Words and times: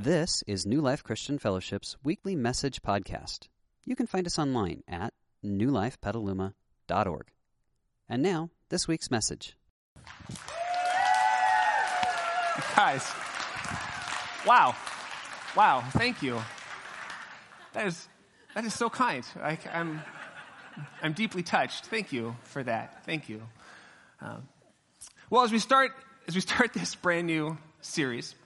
This 0.00 0.44
is 0.46 0.64
New 0.64 0.80
Life 0.80 1.02
Christian 1.02 1.40
Fellowship's 1.40 1.96
weekly 2.04 2.36
message 2.36 2.82
podcast. 2.82 3.48
You 3.84 3.96
can 3.96 4.06
find 4.06 4.28
us 4.28 4.38
online 4.38 4.84
at 4.86 5.12
newlifepetaluma.org. 5.44 7.26
And 8.08 8.22
now, 8.22 8.50
this 8.68 8.86
week's 8.86 9.10
message. 9.10 9.56
Guys, 12.76 13.10
wow. 14.46 14.76
Wow, 15.56 15.82
thank 15.90 16.22
you. 16.22 16.40
That 17.72 17.88
is, 17.88 18.06
that 18.54 18.64
is 18.64 18.74
so 18.74 18.88
kind. 18.88 19.24
I, 19.42 19.58
I'm, 19.72 20.00
I'm 21.02 21.12
deeply 21.12 21.42
touched. 21.42 21.86
Thank 21.86 22.12
you 22.12 22.36
for 22.44 22.62
that. 22.62 23.04
Thank 23.04 23.28
you. 23.28 23.42
Um, 24.20 24.46
well, 25.28 25.42
as 25.42 25.50
we 25.50 25.58
start, 25.58 25.90
as 26.28 26.36
we 26.36 26.40
start 26.40 26.72
this 26.74 26.94
brand 26.94 27.26
new 27.26 27.58
series, 27.80 28.36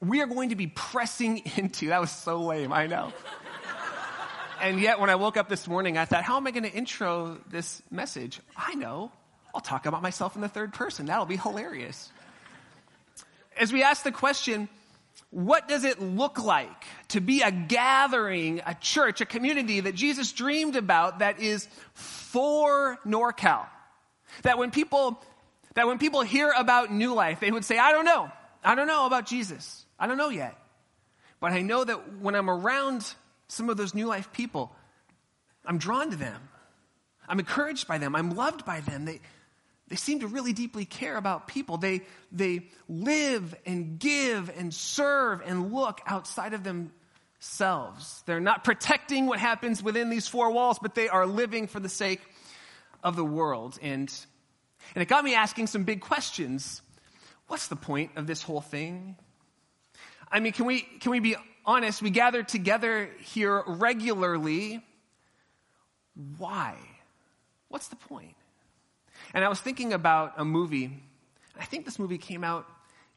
we 0.00 0.20
are 0.20 0.26
going 0.26 0.50
to 0.50 0.56
be 0.56 0.66
pressing 0.66 1.42
into, 1.56 1.88
that 1.88 2.00
was 2.00 2.10
so 2.10 2.42
lame, 2.42 2.72
I 2.72 2.86
know. 2.86 3.12
and 4.60 4.80
yet, 4.80 5.00
when 5.00 5.10
I 5.10 5.14
woke 5.14 5.36
up 5.36 5.48
this 5.48 5.66
morning, 5.66 5.98
I 5.98 6.04
thought, 6.04 6.24
how 6.24 6.36
am 6.36 6.46
I 6.46 6.50
going 6.50 6.64
to 6.64 6.72
intro 6.72 7.38
this 7.50 7.82
message? 7.90 8.40
I 8.56 8.74
know. 8.74 9.10
I'll 9.54 9.60
talk 9.60 9.86
about 9.86 10.02
myself 10.02 10.36
in 10.36 10.42
the 10.42 10.48
third 10.48 10.74
person. 10.74 11.06
That'll 11.06 11.24
be 11.24 11.38
hilarious. 11.38 12.10
As 13.58 13.72
we 13.72 13.82
ask 13.82 14.02
the 14.02 14.12
question, 14.12 14.68
what 15.30 15.66
does 15.66 15.84
it 15.84 16.00
look 16.00 16.42
like 16.42 16.84
to 17.08 17.20
be 17.20 17.40
a 17.40 17.50
gathering, 17.50 18.60
a 18.66 18.74
church, 18.74 19.22
a 19.22 19.26
community 19.26 19.80
that 19.80 19.94
Jesus 19.94 20.32
dreamed 20.32 20.76
about 20.76 21.20
that 21.20 21.40
is 21.40 21.68
for 21.94 22.98
NorCal? 23.06 23.66
That 24.42 24.58
when 24.58 24.70
people, 24.70 25.22
that 25.74 25.86
when 25.86 25.96
people 25.98 26.20
hear 26.20 26.52
about 26.54 26.92
New 26.92 27.14
Life, 27.14 27.40
they 27.40 27.50
would 27.50 27.64
say, 27.64 27.78
I 27.78 27.92
don't 27.92 28.04
know. 28.04 28.30
I 28.62 28.74
don't 28.74 28.86
know 28.86 29.06
about 29.06 29.26
Jesus. 29.26 29.85
I 29.98 30.06
don't 30.06 30.18
know 30.18 30.28
yet. 30.28 30.56
But 31.40 31.52
I 31.52 31.62
know 31.62 31.84
that 31.84 32.18
when 32.18 32.34
I'm 32.34 32.50
around 32.50 33.06
some 33.48 33.68
of 33.70 33.76
those 33.76 33.94
New 33.94 34.06
Life 34.06 34.32
people, 34.32 34.74
I'm 35.64 35.78
drawn 35.78 36.10
to 36.10 36.16
them. 36.16 36.48
I'm 37.28 37.38
encouraged 37.38 37.88
by 37.88 37.98
them. 37.98 38.14
I'm 38.14 38.34
loved 38.34 38.64
by 38.64 38.80
them. 38.80 39.04
They, 39.04 39.20
they 39.88 39.96
seem 39.96 40.20
to 40.20 40.26
really 40.26 40.52
deeply 40.52 40.84
care 40.84 41.16
about 41.16 41.48
people. 41.48 41.76
They, 41.76 42.02
they 42.32 42.68
live 42.88 43.54
and 43.66 43.98
give 43.98 44.50
and 44.56 44.72
serve 44.72 45.42
and 45.44 45.72
look 45.72 46.00
outside 46.06 46.54
of 46.54 46.62
themselves. 46.64 48.22
They're 48.26 48.40
not 48.40 48.64
protecting 48.64 49.26
what 49.26 49.38
happens 49.38 49.82
within 49.82 50.08
these 50.08 50.28
four 50.28 50.50
walls, 50.50 50.78
but 50.80 50.94
they 50.94 51.08
are 51.08 51.26
living 51.26 51.66
for 51.66 51.80
the 51.80 51.88
sake 51.88 52.20
of 53.02 53.16
the 53.16 53.24
world. 53.24 53.78
And, 53.82 54.12
and 54.94 55.02
it 55.02 55.08
got 55.08 55.24
me 55.24 55.34
asking 55.34 55.66
some 55.66 55.84
big 55.84 56.00
questions. 56.00 56.82
What's 57.48 57.68
the 57.68 57.76
point 57.76 58.12
of 58.16 58.26
this 58.26 58.42
whole 58.42 58.60
thing? 58.60 59.16
I 60.30 60.40
mean, 60.40 60.52
can 60.52 60.66
we, 60.66 60.80
can 60.80 61.10
we 61.10 61.20
be 61.20 61.36
honest? 61.64 62.02
We 62.02 62.10
gather 62.10 62.42
together 62.42 63.10
here 63.20 63.62
regularly. 63.66 64.84
Why? 66.38 66.74
What's 67.68 67.88
the 67.88 67.96
point? 67.96 68.34
And 69.34 69.44
I 69.44 69.48
was 69.48 69.60
thinking 69.60 69.92
about 69.92 70.34
a 70.36 70.44
movie. 70.44 71.02
I 71.58 71.64
think 71.64 71.84
this 71.84 71.98
movie 71.98 72.18
came 72.18 72.44
out 72.44 72.66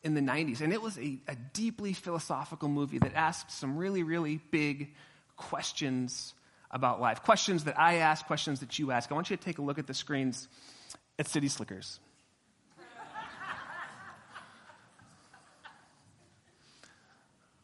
in 0.04 0.14
the 0.14 0.22
90s, 0.22 0.62
and 0.62 0.72
it 0.72 0.82
was 0.82 0.98
a, 0.98 1.18
a 1.28 1.36
deeply 1.54 1.94
philosophical 1.94 2.70
movie 2.70 3.00
that 3.00 3.14
asked 3.16 3.52
some 3.52 3.78
really, 3.78 4.04
really 4.04 4.40
big 4.50 4.94
questions 5.36 6.34
about 6.72 7.02
life. 7.02 7.24
Questions 7.24 7.66
that 7.66 7.78
I 7.80 7.96
ask, 7.96 8.26
questions 8.26 8.62
that 8.62 8.80
you 8.80 8.92
ask. 8.92 9.12
I 9.12 9.16
want 9.16 9.30
you 9.30 9.36
to 9.36 9.44
take 9.44 9.58
a 9.58 9.62
look 9.62 9.80
at 9.80 9.88
the 9.88 9.94
screens 9.94 10.48
at 11.18 11.28
City 11.28 11.48
Slickers. 11.48 12.00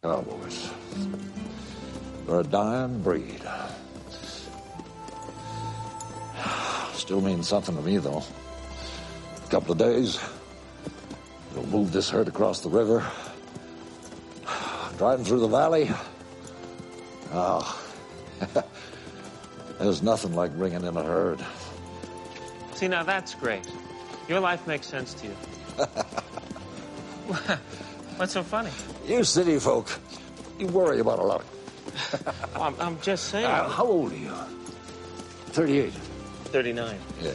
Cowboys. 0.06 0.70
They're 2.28 2.42
a 2.42 2.44
dying 2.44 3.02
breed. 3.02 3.42
Still 6.94 7.22
means 7.22 7.48
something 7.48 7.76
to 7.76 7.82
me, 7.82 7.98
though. 7.98 8.22
A 9.44 9.50
couple 9.50 9.72
of 9.72 9.80
days, 9.80 10.20
we'll 11.56 11.66
move 11.66 11.92
this 11.92 12.08
herd 12.08 12.28
across 12.28 12.60
the 12.60 12.70
river. 12.70 13.04
Driving 15.00 15.26
through 15.26 15.40
the 15.40 15.48
valley. 15.48 15.90
Oh, 17.34 17.84
there's 19.80 20.04
nothing 20.04 20.36
like 20.36 20.56
bringing 20.56 20.84
in 20.84 20.98
a 20.98 21.04
herd. 21.04 21.44
See, 22.76 22.88
now 22.88 23.02
that's 23.02 23.34
great. 23.34 23.68
Your 24.30 24.40
life 24.40 24.68
makes 24.68 24.86
sense 24.86 25.16
to 25.16 25.26
you. 25.26 25.36
What's 28.18 28.34
so 28.34 28.44
funny? 28.44 28.72
You 29.06 29.24
city 29.24 29.60
folk, 29.60 29.92
you 30.58 30.68
worry 30.68 31.00
about 31.00 31.20
a 31.20 31.24
lot. 31.24 31.44
Well, 32.56 32.64
I'm, 32.64 32.76
I'm 32.80 33.02
just 33.02 33.26
saying. 33.26 33.46
Uh, 33.46 33.68
how 33.68 33.86
old 33.86 34.14
are 34.14 34.18
you? 34.18 34.32
38. 35.48 35.92
39. 35.92 36.98
Yeah. 37.22 37.32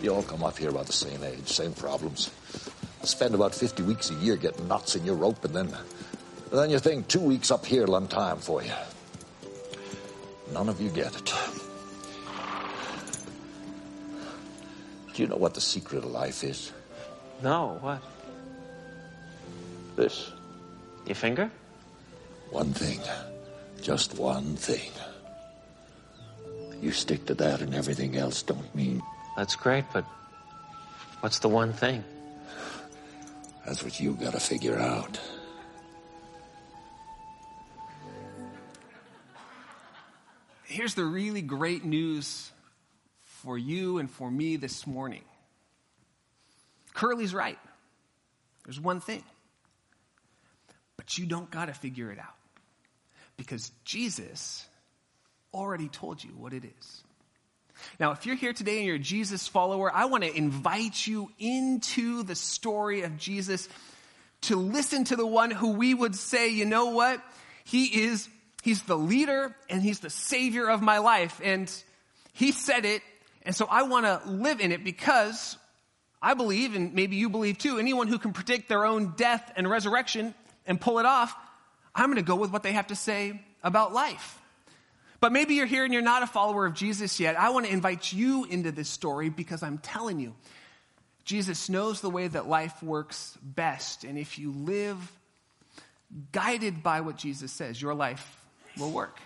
You 0.00 0.14
all 0.14 0.22
come 0.22 0.44
up 0.44 0.56
here 0.56 0.70
about 0.70 0.86
the 0.86 0.92
same 0.92 1.24
age, 1.24 1.48
same 1.48 1.72
problems. 1.72 2.30
Spend 3.02 3.34
about 3.34 3.54
50 3.54 3.82
weeks 3.82 4.10
a 4.10 4.14
year 4.14 4.36
getting 4.36 4.68
knots 4.68 4.94
in 4.94 5.04
your 5.04 5.16
rope, 5.16 5.44
and 5.44 5.54
then, 5.54 5.74
then 6.52 6.70
you 6.70 6.78
think 6.78 7.08
two 7.08 7.20
weeks 7.20 7.50
up 7.50 7.66
here 7.66 7.86
will 7.86 8.06
time 8.06 8.38
for 8.38 8.62
you. 8.62 8.72
None 10.52 10.68
of 10.68 10.80
you 10.80 10.90
get 10.90 11.14
it. 11.16 11.34
Do 15.14 15.22
you 15.22 15.28
know 15.28 15.36
what 15.36 15.54
the 15.54 15.60
secret 15.60 16.04
of 16.04 16.10
life 16.10 16.44
is? 16.44 16.72
No, 17.42 17.78
what? 17.80 18.00
This. 19.98 20.30
Your 21.06 21.16
finger? 21.16 21.50
One 22.50 22.72
thing. 22.72 23.00
Just 23.82 24.16
one 24.16 24.54
thing. 24.54 24.92
You 26.80 26.92
stick 26.92 27.26
to 27.26 27.34
that 27.34 27.62
and 27.62 27.74
everything 27.74 28.16
else 28.16 28.44
don't 28.44 28.72
mean. 28.76 29.02
That's 29.36 29.56
great, 29.56 29.86
but 29.92 30.04
what's 31.18 31.40
the 31.40 31.48
one 31.48 31.72
thing? 31.72 32.04
That's 33.66 33.82
what 33.82 33.98
you 33.98 34.12
gotta 34.14 34.38
figure 34.38 34.78
out. 34.78 35.18
Here's 40.62 40.94
the 40.94 41.04
really 41.04 41.42
great 41.42 41.84
news 41.84 42.52
for 43.24 43.58
you 43.58 43.98
and 43.98 44.08
for 44.08 44.30
me 44.30 44.54
this 44.54 44.86
morning. 44.86 45.24
Curly's 46.94 47.34
right. 47.34 47.58
There's 48.64 48.78
one 48.78 49.00
thing. 49.00 49.24
But 51.08 51.16
you 51.16 51.24
don't 51.24 51.50
got 51.50 51.66
to 51.66 51.72
figure 51.72 52.12
it 52.12 52.18
out. 52.18 52.34
Because 53.38 53.72
Jesus 53.82 54.68
already 55.54 55.88
told 55.88 56.22
you 56.22 56.28
what 56.32 56.52
it 56.52 56.64
is. 56.66 57.02
Now, 57.98 58.10
if 58.10 58.26
you're 58.26 58.36
here 58.36 58.52
today 58.52 58.76
and 58.76 58.86
you're 58.86 58.96
a 58.96 58.98
Jesus 58.98 59.48
follower, 59.48 59.90
I 59.90 60.04
want 60.04 60.24
to 60.24 60.36
invite 60.36 61.06
you 61.06 61.30
into 61.38 62.24
the 62.24 62.34
story 62.34 63.02
of 63.02 63.16
Jesus 63.16 63.70
to 64.42 64.56
listen 64.56 65.04
to 65.04 65.16
the 65.16 65.26
one 65.26 65.50
who 65.50 65.72
we 65.72 65.94
would 65.94 66.14
say, 66.14 66.50
you 66.50 66.66
know 66.66 66.90
what? 66.90 67.22
He 67.64 68.02
is, 68.02 68.28
he's 68.62 68.82
the 68.82 68.98
leader 68.98 69.56
and 69.70 69.80
he's 69.80 70.00
the 70.00 70.10
savior 70.10 70.68
of 70.68 70.82
my 70.82 70.98
life. 70.98 71.40
And 71.42 71.72
he 72.34 72.52
said 72.52 72.84
it. 72.84 73.00
And 73.44 73.56
so 73.56 73.66
I 73.70 73.84
want 73.84 74.04
to 74.04 74.28
live 74.28 74.60
in 74.60 74.72
it 74.72 74.84
because 74.84 75.56
I 76.20 76.34
believe, 76.34 76.74
and 76.76 76.92
maybe 76.92 77.16
you 77.16 77.30
believe 77.30 77.56
too, 77.56 77.78
anyone 77.78 78.08
who 78.08 78.18
can 78.18 78.34
predict 78.34 78.68
their 78.68 78.84
own 78.84 79.14
death 79.16 79.54
and 79.56 79.70
resurrection 79.70 80.34
and 80.68 80.80
pull 80.80 81.00
it 81.00 81.06
off, 81.06 81.34
I'm 81.94 82.06
going 82.06 82.16
to 82.16 82.22
go 82.22 82.36
with 82.36 82.52
what 82.52 82.62
they 82.62 82.72
have 82.72 82.86
to 82.88 82.94
say 82.94 83.40
about 83.64 83.92
life. 83.92 84.38
But 85.20 85.32
maybe 85.32 85.54
you're 85.54 85.66
here 85.66 85.82
and 85.82 85.92
you're 85.92 86.02
not 86.02 86.22
a 86.22 86.28
follower 86.28 86.64
of 86.64 86.74
Jesus 86.74 87.18
yet. 87.18 87.36
I 87.36 87.50
want 87.50 87.66
to 87.66 87.72
invite 87.72 88.12
you 88.12 88.44
into 88.44 88.70
this 88.70 88.88
story 88.88 89.30
because 89.30 89.64
I'm 89.64 89.78
telling 89.78 90.20
you, 90.20 90.36
Jesus 91.24 91.68
knows 91.68 92.00
the 92.00 92.08
way 92.08 92.28
that 92.28 92.48
life 92.48 92.82
works 92.82 93.36
best. 93.42 94.04
And 94.04 94.16
if 94.16 94.38
you 94.38 94.52
live 94.52 94.96
guided 96.30 96.82
by 96.82 97.00
what 97.00 97.16
Jesus 97.16 97.50
says, 97.50 97.82
your 97.82 97.94
life 97.94 98.38
will 98.78 98.92
work. 98.92 99.18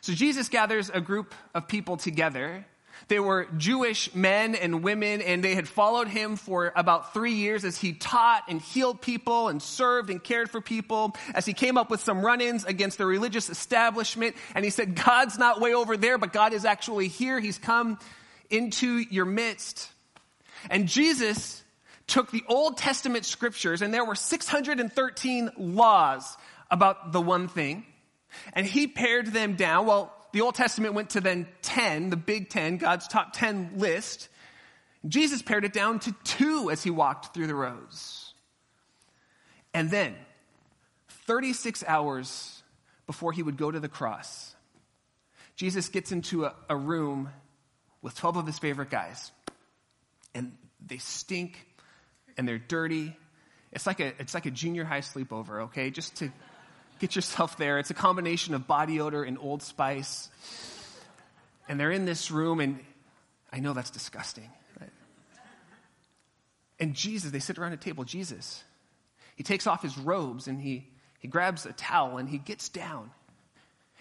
So 0.00 0.12
Jesus 0.12 0.48
gathers 0.48 0.90
a 0.92 1.00
group 1.00 1.34
of 1.54 1.66
people 1.66 1.96
together 1.96 2.64
they 3.06 3.20
were 3.20 3.46
Jewish 3.56 4.12
men 4.14 4.54
and 4.56 4.82
women, 4.82 5.22
and 5.22 5.42
they 5.42 5.54
had 5.54 5.68
followed 5.68 6.08
him 6.08 6.36
for 6.36 6.72
about 6.74 7.14
three 7.14 7.34
years 7.34 7.64
as 7.64 7.78
he 7.78 7.92
taught 7.92 8.44
and 8.48 8.60
healed 8.60 9.00
people 9.00 9.48
and 9.48 9.62
served 9.62 10.10
and 10.10 10.22
cared 10.22 10.50
for 10.50 10.60
people, 10.60 11.14
as 11.34 11.46
he 11.46 11.52
came 11.52 11.78
up 11.78 11.90
with 11.90 12.00
some 12.00 12.20
run 12.20 12.40
ins 12.40 12.64
against 12.64 12.98
the 12.98 13.06
religious 13.06 13.48
establishment. 13.48 14.34
And 14.54 14.64
he 14.64 14.70
said, 14.70 14.96
God's 14.96 15.38
not 15.38 15.60
way 15.60 15.74
over 15.74 15.96
there, 15.96 16.18
but 16.18 16.32
God 16.32 16.52
is 16.52 16.64
actually 16.64 17.08
here. 17.08 17.38
He's 17.38 17.58
come 17.58 17.98
into 18.50 18.98
your 19.10 19.24
midst. 19.24 19.90
And 20.70 20.88
Jesus 20.88 21.62
took 22.06 22.30
the 22.30 22.42
Old 22.48 22.78
Testament 22.78 23.24
scriptures, 23.24 23.82
and 23.82 23.92
there 23.94 24.04
were 24.04 24.14
613 24.14 25.50
laws 25.56 26.36
about 26.70 27.12
the 27.12 27.20
one 27.20 27.48
thing, 27.48 27.86
and 28.52 28.66
he 28.66 28.86
pared 28.86 29.26
them 29.28 29.54
down. 29.54 29.86
Well, 29.86 30.12
the 30.32 30.40
Old 30.40 30.54
Testament 30.54 30.94
went 30.94 31.10
to 31.10 31.20
then 31.20 31.46
10, 31.62 32.10
the 32.10 32.16
big 32.16 32.50
10, 32.50 32.78
God's 32.78 33.08
top 33.08 33.32
10 33.32 33.72
list. 33.76 34.28
Jesus 35.06 35.42
pared 35.42 35.64
it 35.64 35.72
down 35.72 36.00
to 36.00 36.14
two 36.24 36.70
as 36.70 36.82
he 36.82 36.90
walked 36.90 37.34
through 37.34 37.46
the 37.46 37.54
rows. 37.54 38.34
And 39.72 39.90
then, 39.90 40.14
36 41.26 41.84
hours 41.86 42.62
before 43.06 43.32
he 43.32 43.42
would 43.42 43.56
go 43.56 43.70
to 43.70 43.80
the 43.80 43.88
cross, 43.88 44.54
Jesus 45.56 45.88
gets 45.88 46.12
into 46.12 46.44
a, 46.44 46.54
a 46.68 46.76
room 46.76 47.30
with 48.02 48.16
12 48.16 48.38
of 48.38 48.46
his 48.46 48.58
favorite 48.58 48.90
guys. 48.90 49.32
And 50.34 50.52
they 50.84 50.98
stink 50.98 51.66
and 52.36 52.46
they're 52.46 52.58
dirty. 52.58 53.16
It's 53.72 53.86
like 53.86 54.00
a, 54.00 54.12
it's 54.18 54.34
like 54.34 54.46
a 54.46 54.50
junior 54.50 54.84
high 54.84 55.00
sleepover, 55.00 55.64
okay? 55.64 55.90
Just 55.90 56.16
to 56.16 56.30
get 56.98 57.16
yourself 57.16 57.56
there. 57.56 57.78
It's 57.78 57.90
a 57.90 57.94
combination 57.94 58.54
of 58.54 58.66
body 58.66 59.00
odor 59.00 59.22
and 59.22 59.38
Old 59.38 59.62
Spice. 59.62 60.28
And 61.68 61.78
they're 61.78 61.90
in 61.90 62.04
this 62.04 62.30
room, 62.30 62.60
and 62.60 62.80
I 63.52 63.60
know 63.60 63.72
that's 63.72 63.90
disgusting. 63.90 64.50
Right? 64.80 64.90
And 66.80 66.94
Jesus, 66.94 67.30
they 67.30 67.40
sit 67.40 67.58
around 67.58 67.72
a 67.72 67.76
table. 67.76 68.04
Jesus, 68.04 68.62
he 69.36 69.42
takes 69.42 69.66
off 69.66 69.82
his 69.82 69.96
robes 69.98 70.48
and 70.48 70.60
he, 70.60 70.88
he 71.18 71.28
grabs 71.28 71.66
a 71.66 71.72
towel 71.72 72.18
and 72.18 72.28
he 72.28 72.38
gets 72.38 72.68
down 72.68 73.10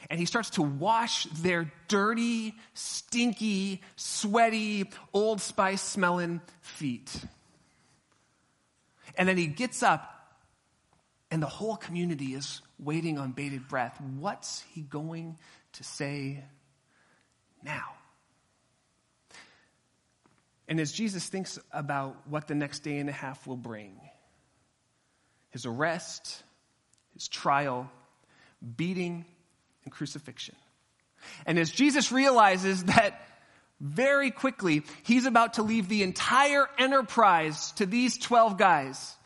and 0.10 0.20
he 0.20 0.26
starts 0.26 0.52
to 0.52 0.62
wash 0.62 1.26
their 1.26 1.72
dirty, 1.88 2.56
stinky, 2.74 3.82
sweaty, 3.96 4.90
old 5.14 5.42
spice 5.42 5.82
smelling 5.82 6.42
feet. 6.62 7.26
And 9.18 9.28
then 9.28 9.38
he 9.38 9.48
gets 9.48 9.82
up, 9.82 10.14
and 11.32 11.42
the 11.42 11.48
whole 11.48 11.76
community 11.76 12.36
is 12.36 12.62
waiting 12.79 13.18
on 13.18 13.31
bated 13.31 13.68
breath. 13.68 14.00
What's 14.19 14.63
he 14.74 14.81
going 14.81 15.38
to 15.74 15.83
say 15.83 16.44
now? 17.63 17.94
And 20.68 20.79
as 20.79 20.91
Jesus 20.91 21.27
thinks 21.27 21.57
about 21.71 22.18
what 22.27 22.47
the 22.47 22.56
next 22.56 22.79
day 22.79 22.97
and 22.97 23.09
a 23.09 23.13
half 23.13 23.47
will 23.47 23.57
bring 23.57 24.00
his 25.50 25.65
arrest, 25.65 26.44
his 27.13 27.27
trial, 27.27 27.89
beating, 28.75 29.25
and 29.85 29.94
crucifixion. 29.94 30.56
And 31.45 31.57
as 31.57 31.71
Jesus 31.71 32.12
realizes 32.12 32.83
that 32.83 33.21
very 33.79 34.31
quickly 34.31 34.83
he's 35.03 35.25
about 35.25 35.53
to 35.53 35.63
leave 35.63 35.88
the 35.88 36.03
entire 36.03 36.68
enterprise 36.77 37.71
to 37.74 37.85
these 37.85 38.18
12 38.18 38.57
guys, 38.57 39.17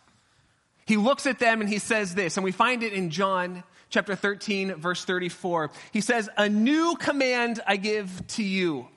he 0.86 0.98
looks 0.98 1.26
at 1.26 1.40
them 1.40 1.62
and 1.62 1.70
he 1.70 1.80
says 1.80 2.16
this, 2.16 2.38
and 2.38 2.44
we 2.44 2.52
find 2.52 2.84
it 2.84 2.94
in 2.94 3.10
John 3.10 3.64
chapter 3.90 4.16
13, 4.16 4.76
verse 4.76 5.06
34. 5.06 5.72
He 5.92 6.02
says, 6.02 6.30
A 6.38 6.50
new 6.50 6.96
command 6.96 7.62
I 7.68 7.78
give 7.78 8.26
to 8.30 8.44
you 8.44 8.88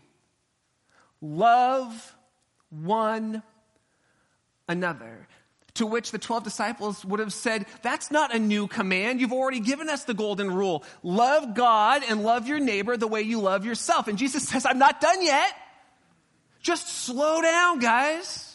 love 1.20 2.16
one 2.70 3.42
another. 4.68 5.26
To 5.74 5.86
which 5.86 6.12
the 6.12 6.18
12 6.18 6.44
disciples 6.44 7.04
would 7.04 7.18
have 7.18 7.32
said, 7.32 7.66
That's 7.82 8.12
not 8.12 8.32
a 8.32 8.38
new 8.38 8.68
command. 8.68 9.20
You've 9.20 9.32
already 9.32 9.58
given 9.58 9.88
us 9.88 10.04
the 10.04 10.14
golden 10.14 10.52
rule. 10.52 10.84
Love 11.02 11.54
God 11.54 12.02
and 12.08 12.22
love 12.22 12.46
your 12.46 12.60
neighbor 12.60 12.96
the 12.96 13.08
way 13.08 13.22
you 13.22 13.40
love 13.40 13.64
yourself. 13.66 14.06
And 14.06 14.16
Jesus 14.16 14.48
says, 14.48 14.64
I'm 14.64 14.78
not 14.78 15.00
done 15.00 15.22
yet. 15.22 15.52
Just 16.60 16.88
slow 16.88 17.42
down, 17.42 17.80
guys. 17.80 18.53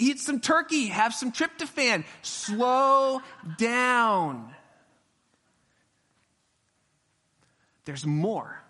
Eat 0.00 0.18
some 0.18 0.40
turkey, 0.40 0.86
have 0.86 1.12
some 1.12 1.30
tryptophan. 1.30 2.04
Slow 2.22 3.20
down. 3.58 4.50
There's 7.84 8.06
more. 8.06 8.64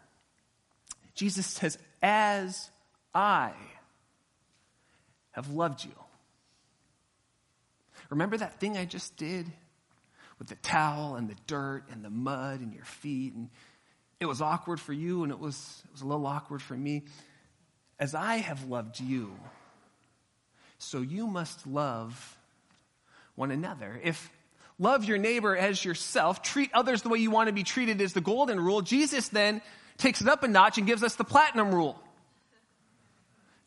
Jesus 1.15 1.47
says, 1.47 1.79
As 2.03 2.69
I 3.15 3.53
have 5.31 5.51
loved 5.51 5.85
you. 5.85 5.93
Remember 8.11 8.37
that 8.37 8.59
thing 8.59 8.77
I 8.77 8.85
just 8.85 9.17
did 9.17 9.47
with 10.41 10.49
the 10.49 10.57
towel 10.57 11.15
and 11.15 11.31
the 11.31 11.37
dirt 11.47 11.85
and 11.93 12.05
the 12.05 12.11
mud 12.11 12.59
and 12.59 12.75
your 12.75 12.85
feet? 12.85 13.35
And 13.35 13.51
it 14.19 14.27
was 14.27 14.41
awkward 14.41 14.81
for 14.81 14.93
you 14.93 15.23
and 15.23 15.31
it 15.31 15.39
was, 15.39 15.83
it 15.85 15.93
was 15.93 16.03
a 16.03 16.07
little 16.07 16.27
awkward 16.27 16.61
for 16.61 16.77
me. 16.77 17.05
As 18.01 18.17
I 18.17 18.39
have 18.39 18.65
loved 18.65 18.99
you, 18.99 19.37
so 20.83 21.03
you 21.03 21.27
must 21.27 21.67
love 21.67 22.39
one 23.35 23.51
another. 23.51 24.01
If 24.03 24.31
love 24.79 25.05
your 25.05 25.19
neighbor 25.19 25.57
as 25.57 25.85
yourself, 25.85 26.43
treat 26.43 26.71
others 26.73 27.03
the 27.03 27.11
way 27.11 27.19
you 27.19 27.31
want 27.31 27.49
to 27.49 27.53
be 27.53 27.63
treated 27.63 28.01
is 28.01 28.15
the 28.15 28.21
golden 28.21 28.59
rule, 28.59 28.81
Jesus 28.81 29.29
then 29.29 29.61
takes 29.99 30.21
it 30.23 30.29
up 30.29 30.43
a 30.43 30.49
notch 30.49 30.79
and 30.79 30.87
gives 30.87 31.03
us 31.03 31.17
the 31.17 31.25
platinum 31.25 31.75
rule. 31.75 32.03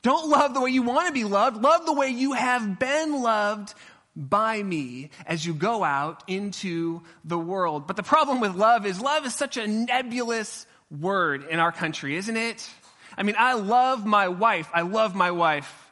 Don't 0.02 0.30
love 0.30 0.54
the 0.54 0.62
way 0.62 0.72
you 0.72 0.82
want 0.82 1.08
to 1.08 1.14
be 1.14 1.24
loved. 1.24 1.62
Love 1.62 1.86
the 1.86 1.94
way 1.94 2.10
you 2.10 2.34
have 2.34 2.80
been 2.80 3.22
loved 3.22 3.74
by 4.16 4.62
me 4.62 5.12
as 5.26 5.46
you 5.46 5.54
go 5.54 5.84
out 5.84 6.24
into 6.28 7.02
the 7.24 7.38
world. 7.38 7.88
But 7.88 7.96
the 7.96 8.04
problem 8.04 8.40
with 8.40 8.56
love 8.56 8.86
is 8.86 9.00
love 9.00 9.26
is 9.26 9.34
such 9.34 9.56
a 9.58 9.68
nebulous 9.68 10.66
word 10.92 11.46
in 11.50 11.60
our 11.60 11.72
country, 11.72 12.18
isn't 12.18 12.36
it? 12.36 12.70
I 13.16 13.24
mean, 13.24 13.36
I 13.38 13.54
love 13.54 14.06
my 14.06 14.28
wife. 14.28 14.70
I 14.74 14.82
love 14.82 15.16
my 15.16 15.32
wife. 15.32 15.83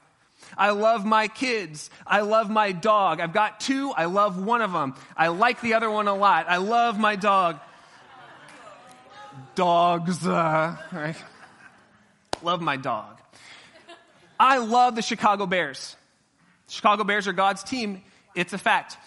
I 0.58 0.72
love 0.72 1.06
my 1.06 1.28
kids. 1.28 1.90
I 2.06 2.22
love 2.22 2.50
my 2.50 2.72
dog. 2.72 3.20
I've 3.20 3.34
got 3.34 3.60
two. 3.60 3.92
I 3.92 4.06
love 4.06 4.42
one 4.42 4.62
of 4.62 4.72
them. 4.72 4.96
I 5.16 5.30
like 5.30 5.62
the 5.62 5.74
other 5.74 5.90
one 5.90 6.08
a 6.08 6.16
lot. 6.16 6.46
I 6.50 6.58
love 6.58 7.00
my 7.00 7.16
dog. 7.16 7.60
Dogs, 9.56 10.26
uh, 10.26 10.76
right? 10.92 11.16
Love 12.44 12.62
my 12.62 12.78
dog. 12.78 13.20
I 14.40 14.58
love 14.58 14.96
the 14.96 15.02
Chicago 15.02 15.46
Bears. 15.46 15.96
Chicago 16.68 17.04
Bears 17.04 17.28
are 17.28 17.34
God's 17.34 17.64
team. 17.64 18.02
It's 18.34 18.54
a 18.54 18.58
fact. 18.58 18.98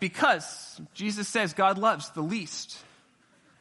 Because 0.00 0.80
Jesus 0.94 1.28
says 1.28 1.54
God 1.54 1.78
loves 1.78 2.10
the 2.10 2.22
least, 2.22 2.76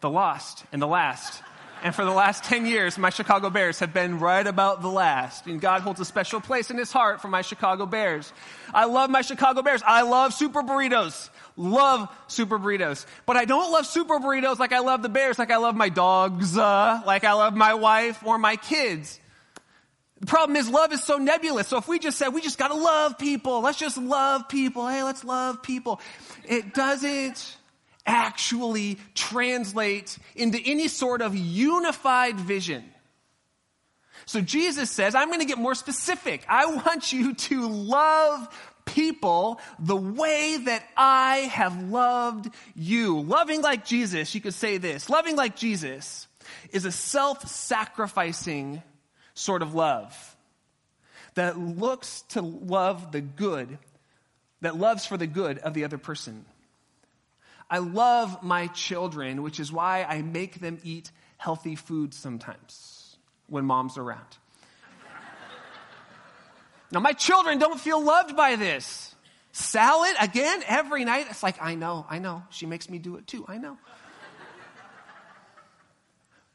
the 0.01 0.09
lost, 0.09 0.65
and 0.71 0.81
the 0.81 0.87
last. 0.87 1.43
And 1.83 1.95
for 1.95 2.05
the 2.05 2.11
last 2.11 2.43
10 2.43 2.67
years, 2.67 2.97
my 2.99 3.09
Chicago 3.09 3.49
Bears 3.49 3.79
have 3.79 3.91
been 3.91 4.19
right 4.19 4.45
about 4.45 4.83
the 4.83 4.87
last. 4.87 5.47
And 5.47 5.59
God 5.59 5.81
holds 5.81 5.99
a 5.99 6.05
special 6.05 6.39
place 6.39 6.69
in 6.69 6.77
his 6.77 6.91
heart 6.91 7.21
for 7.21 7.27
my 7.27 7.41
Chicago 7.41 7.87
Bears. 7.87 8.31
I 8.71 8.85
love 8.85 9.09
my 9.09 9.21
Chicago 9.21 9.63
Bears. 9.63 9.81
I 9.83 10.03
love 10.03 10.33
super 10.33 10.61
burritos. 10.61 11.29
Love 11.57 12.07
super 12.27 12.59
burritos. 12.59 13.05
But 13.25 13.37
I 13.37 13.45
don't 13.45 13.71
love 13.71 13.87
super 13.87 14.19
burritos 14.19 14.59
like 14.59 14.73
I 14.73 14.79
love 14.79 15.01
the 15.01 15.09
Bears, 15.09 15.39
like 15.39 15.49
I 15.49 15.57
love 15.57 15.75
my 15.75 15.89
dogs, 15.89 16.55
uh, 16.55 17.01
like 17.05 17.23
I 17.23 17.33
love 17.33 17.55
my 17.55 17.73
wife 17.73 18.23
or 18.25 18.37
my 18.37 18.57
kids. 18.57 19.19
The 20.19 20.27
problem 20.27 20.55
is 20.57 20.69
love 20.69 20.93
is 20.93 21.03
so 21.03 21.17
nebulous. 21.17 21.67
So 21.67 21.77
if 21.77 21.87
we 21.87 21.97
just 21.97 22.19
said, 22.19 22.29
we 22.29 22.41
just 22.41 22.59
gotta 22.59 22.75
love 22.75 23.17
people, 23.17 23.61
let's 23.61 23.79
just 23.79 23.97
love 23.97 24.47
people, 24.47 24.87
hey, 24.87 25.01
let's 25.01 25.23
love 25.23 25.63
people. 25.63 25.99
It 26.47 26.75
doesn't 26.75 27.57
actually 28.11 28.97
translate 29.15 30.17
into 30.35 30.59
any 30.63 30.89
sort 30.89 31.21
of 31.21 31.33
unified 31.33 32.37
vision. 32.37 32.83
So 34.25 34.41
Jesus 34.41 34.91
says, 34.91 35.15
I'm 35.15 35.31
gonna 35.31 35.45
get 35.45 35.57
more 35.57 35.75
specific. 35.75 36.45
I 36.47 36.65
want 36.65 37.13
you 37.13 37.33
to 37.33 37.67
love 37.69 38.47
people 38.85 39.59
the 39.79 39.95
way 39.95 40.57
that 40.65 40.83
I 40.97 41.37
have 41.53 41.89
loved 41.89 42.53
you. 42.75 43.21
Loving 43.21 43.61
like 43.61 43.85
Jesus, 43.85 44.35
you 44.35 44.41
could 44.41 44.53
say 44.53 44.77
this, 44.77 45.09
loving 45.09 45.37
like 45.37 45.55
Jesus 45.55 46.27
is 46.71 46.85
a 46.85 46.91
self-sacrificing 46.91 48.83
sort 49.33 49.61
of 49.61 49.73
love 49.73 50.35
that 51.35 51.57
looks 51.57 52.23
to 52.29 52.41
love 52.41 53.13
the 53.13 53.21
good, 53.21 53.77
that 54.59 54.75
loves 54.75 55.05
for 55.05 55.15
the 55.15 55.27
good 55.27 55.59
of 55.59 55.73
the 55.73 55.85
other 55.85 55.97
person. 55.97 56.45
I 57.71 57.77
love 57.77 58.43
my 58.43 58.67
children, 58.67 59.43
which 59.43 59.61
is 59.61 59.71
why 59.71 60.03
I 60.03 60.21
make 60.21 60.59
them 60.59 60.77
eat 60.83 61.09
healthy 61.37 61.75
food 61.75 62.13
sometimes 62.13 63.15
when 63.47 63.63
mom's 63.63 63.97
around. 63.97 64.37
now, 66.91 66.99
my 66.99 67.13
children 67.13 67.59
don't 67.59 67.79
feel 67.79 68.03
loved 68.03 68.35
by 68.35 68.57
this. 68.57 69.15
Salad 69.53 70.15
again 70.19 70.63
every 70.67 71.05
night. 71.05 71.27
It's 71.29 71.43
like, 71.43 71.61
I 71.61 71.75
know, 71.75 72.05
I 72.09 72.19
know. 72.19 72.43
She 72.49 72.65
makes 72.65 72.89
me 72.89 72.99
do 72.99 73.15
it 73.15 73.25
too. 73.25 73.45
I 73.47 73.57
know. 73.57 73.77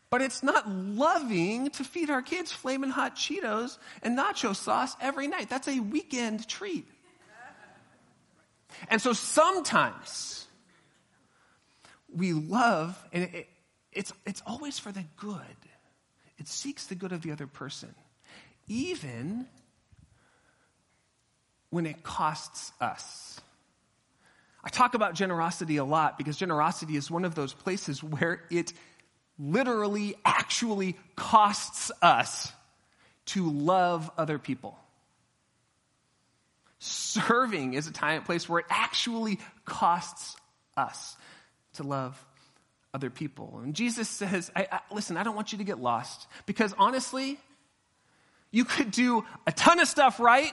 But 0.08 0.22
it's 0.22 0.42
not 0.42 0.68
loving 0.70 1.70
to 1.70 1.84
feed 1.84 2.10
our 2.10 2.22
kids 2.22 2.52
flaming 2.52 2.90
hot 2.90 3.16
Cheetos 3.16 3.76
and 4.02 4.16
nacho 4.16 4.54
sauce 4.54 4.94
every 5.00 5.26
night. 5.28 5.48
That's 5.48 5.66
a 5.66 5.80
weekend 5.80 6.46
treat. 6.46 6.86
And 8.88 9.00
so 9.02 9.12
sometimes 9.14 10.45
we 12.16 12.32
love, 12.32 12.96
and 13.12 13.24
it, 13.24 13.48
it's, 13.92 14.12
it's 14.24 14.42
always 14.46 14.78
for 14.78 14.90
the 14.90 15.04
good. 15.16 15.40
It 16.38 16.48
seeks 16.48 16.86
the 16.86 16.94
good 16.94 17.12
of 17.12 17.22
the 17.22 17.32
other 17.32 17.46
person, 17.46 17.94
even 18.66 19.46
when 21.70 21.86
it 21.86 22.02
costs 22.02 22.72
us. 22.80 23.40
I 24.64 24.68
talk 24.68 24.94
about 24.94 25.14
generosity 25.14 25.76
a 25.76 25.84
lot 25.84 26.18
because 26.18 26.36
generosity 26.36 26.96
is 26.96 27.10
one 27.10 27.24
of 27.24 27.34
those 27.34 27.52
places 27.52 28.02
where 28.02 28.42
it 28.50 28.72
literally, 29.38 30.16
actually 30.24 30.96
costs 31.14 31.92
us 32.02 32.52
to 33.26 33.50
love 33.50 34.10
other 34.16 34.38
people. 34.38 34.78
Serving 36.78 37.74
is 37.74 37.86
a 37.86 37.92
time 37.92 38.16
and 38.16 38.24
place 38.24 38.48
where 38.48 38.60
it 38.60 38.66
actually 38.70 39.38
costs 39.64 40.36
us 40.76 41.16
to 41.76 41.82
love 41.82 42.22
other 42.92 43.10
people. 43.10 43.60
And 43.62 43.74
Jesus 43.74 44.08
says, 44.08 44.50
I, 44.56 44.66
I, 44.70 44.80
listen, 44.92 45.16
I 45.16 45.22
don't 45.22 45.36
want 45.36 45.52
you 45.52 45.58
to 45.58 45.64
get 45.64 45.78
lost 45.78 46.26
because 46.46 46.74
honestly, 46.78 47.38
you 48.50 48.64
could 48.64 48.90
do 48.90 49.24
a 49.46 49.52
ton 49.52 49.80
of 49.80 49.88
stuff 49.88 50.18
right, 50.18 50.52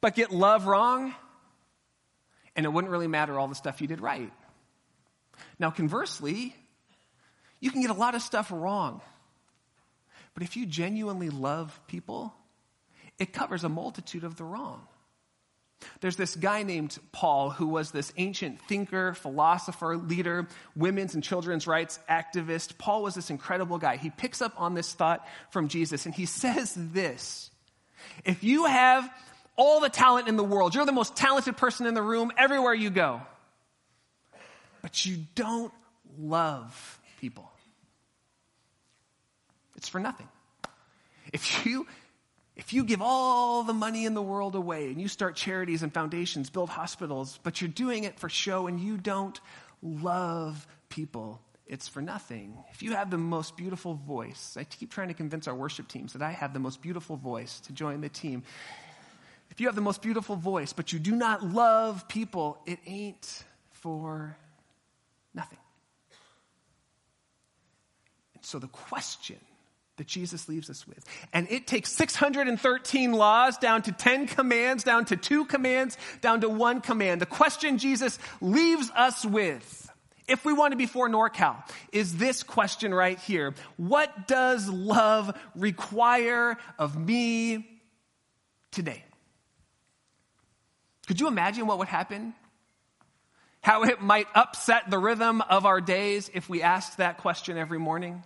but 0.00 0.14
get 0.14 0.32
love 0.32 0.66
wrong, 0.66 1.14
and 2.56 2.66
it 2.66 2.70
wouldn't 2.70 2.90
really 2.90 3.06
matter 3.06 3.38
all 3.38 3.48
the 3.48 3.54
stuff 3.54 3.80
you 3.80 3.86
did 3.86 4.00
right. 4.00 4.32
Now, 5.58 5.70
conversely, 5.70 6.56
you 7.60 7.70
can 7.70 7.82
get 7.82 7.90
a 7.90 7.94
lot 7.94 8.14
of 8.14 8.22
stuff 8.22 8.50
wrong. 8.50 9.00
But 10.34 10.42
if 10.42 10.56
you 10.56 10.66
genuinely 10.66 11.30
love 11.30 11.78
people, 11.86 12.34
it 13.18 13.32
covers 13.32 13.64
a 13.64 13.68
multitude 13.68 14.24
of 14.24 14.36
the 14.36 14.44
wrong. 14.44 14.86
There's 16.00 16.16
this 16.16 16.36
guy 16.36 16.62
named 16.62 16.98
Paul 17.12 17.50
who 17.50 17.66
was 17.66 17.90
this 17.90 18.12
ancient 18.16 18.60
thinker, 18.62 19.14
philosopher, 19.14 19.96
leader, 19.96 20.48
women's 20.74 21.14
and 21.14 21.22
children's 21.22 21.66
rights 21.66 21.98
activist. 22.08 22.78
Paul 22.78 23.02
was 23.02 23.14
this 23.14 23.30
incredible 23.30 23.78
guy. 23.78 23.96
He 23.96 24.10
picks 24.10 24.40
up 24.40 24.54
on 24.56 24.74
this 24.74 24.92
thought 24.92 25.26
from 25.50 25.68
Jesus 25.68 26.06
and 26.06 26.14
he 26.14 26.26
says 26.26 26.74
this 26.76 27.50
If 28.24 28.44
you 28.44 28.66
have 28.66 29.10
all 29.56 29.80
the 29.80 29.88
talent 29.88 30.28
in 30.28 30.36
the 30.36 30.44
world, 30.44 30.74
you're 30.74 30.86
the 30.86 30.92
most 30.92 31.16
talented 31.16 31.56
person 31.56 31.86
in 31.86 31.94
the 31.94 32.02
room 32.02 32.30
everywhere 32.36 32.74
you 32.74 32.90
go, 32.90 33.22
but 34.82 35.04
you 35.04 35.18
don't 35.34 35.72
love 36.18 37.00
people, 37.20 37.50
it's 39.76 39.88
for 39.88 40.00
nothing. 40.00 40.28
If 41.32 41.66
you 41.66 41.86
if 42.56 42.72
you 42.72 42.84
give 42.84 43.02
all 43.02 43.62
the 43.64 43.74
money 43.74 44.06
in 44.06 44.14
the 44.14 44.22
world 44.22 44.54
away 44.54 44.86
and 44.86 45.00
you 45.00 45.08
start 45.08 45.36
charities 45.36 45.82
and 45.82 45.92
foundations, 45.92 46.48
build 46.48 46.70
hospitals, 46.70 47.38
but 47.42 47.60
you're 47.60 47.68
doing 47.68 48.04
it 48.04 48.18
for 48.18 48.30
show 48.30 48.66
and 48.66 48.80
you 48.80 48.96
don't 48.96 49.38
love 49.82 50.66
people, 50.88 51.42
it's 51.66 51.86
for 51.86 52.00
nothing. 52.00 52.56
If 52.72 52.82
you 52.82 52.92
have 52.92 53.10
the 53.10 53.18
most 53.18 53.58
beautiful 53.58 53.94
voice, 53.94 54.56
I 54.58 54.64
keep 54.64 54.90
trying 54.90 55.08
to 55.08 55.14
convince 55.14 55.46
our 55.46 55.54
worship 55.54 55.86
teams 55.86 56.14
that 56.14 56.22
I 56.22 56.30
have 56.30 56.54
the 56.54 56.58
most 56.58 56.80
beautiful 56.80 57.16
voice 57.16 57.60
to 57.60 57.72
join 57.72 58.00
the 58.00 58.08
team. 58.08 58.42
If 59.50 59.60
you 59.60 59.66
have 59.66 59.74
the 59.74 59.82
most 59.82 60.00
beautiful 60.00 60.36
voice, 60.36 60.72
but 60.72 60.94
you 60.94 60.98
do 60.98 61.14
not 61.14 61.44
love 61.44 62.08
people, 62.08 62.58
it 62.66 62.78
ain't 62.86 63.44
for 63.72 64.34
nothing. 65.34 65.58
And 68.34 68.44
so 68.44 68.58
the 68.58 68.68
question 68.68 69.36
that 69.96 70.06
Jesus 70.06 70.48
leaves 70.48 70.68
us 70.68 70.86
with. 70.86 71.04
And 71.32 71.46
it 71.50 71.66
takes 71.66 71.90
613 71.92 73.12
laws 73.12 73.58
down 73.58 73.82
to 73.82 73.92
10 73.92 74.26
commands, 74.26 74.84
down 74.84 75.06
to 75.06 75.16
two 75.16 75.44
commands, 75.46 75.96
down 76.20 76.42
to 76.42 76.48
one 76.48 76.80
command. 76.80 77.20
The 77.20 77.26
question 77.26 77.78
Jesus 77.78 78.18
leaves 78.40 78.90
us 78.94 79.24
with, 79.24 79.90
if 80.28 80.44
we 80.44 80.52
want 80.52 80.72
to 80.72 80.76
be 80.76 80.86
for 80.86 81.08
NorCal, 81.08 81.56
is 81.92 82.16
this 82.16 82.42
question 82.42 82.92
right 82.92 83.18
here. 83.18 83.54
What 83.76 84.26
does 84.26 84.68
love 84.68 85.36
require 85.54 86.56
of 86.78 86.98
me 86.98 87.66
today? 88.72 89.04
Could 91.06 91.20
you 91.20 91.28
imagine 91.28 91.66
what 91.66 91.78
would 91.78 91.88
happen? 91.88 92.34
How 93.60 93.84
it 93.84 94.02
might 94.02 94.26
upset 94.34 94.90
the 94.90 94.98
rhythm 94.98 95.40
of 95.40 95.64
our 95.64 95.80
days 95.80 96.30
if 96.34 96.48
we 96.48 96.62
asked 96.62 96.98
that 96.98 97.18
question 97.18 97.56
every 97.56 97.78
morning? 97.78 98.22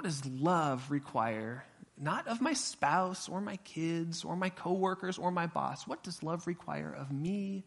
What 0.00 0.06
does 0.06 0.24
love 0.24 0.90
require? 0.90 1.62
Not 1.98 2.26
of 2.26 2.40
my 2.40 2.54
spouse 2.54 3.28
or 3.28 3.42
my 3.42 3.56
kids 3.56 4.24
or 4.24 4.34
my 4.34 4.48
coworkers 4.48 5.18
or 5.18 5.30
my 5.30 5.46
boss. 5.46 5.86
What 5.86 6.02
does 6.02 6.22
love 6.22 6.46
require 6.46 6.90
of 6.90 7.12
me 7.12 7.66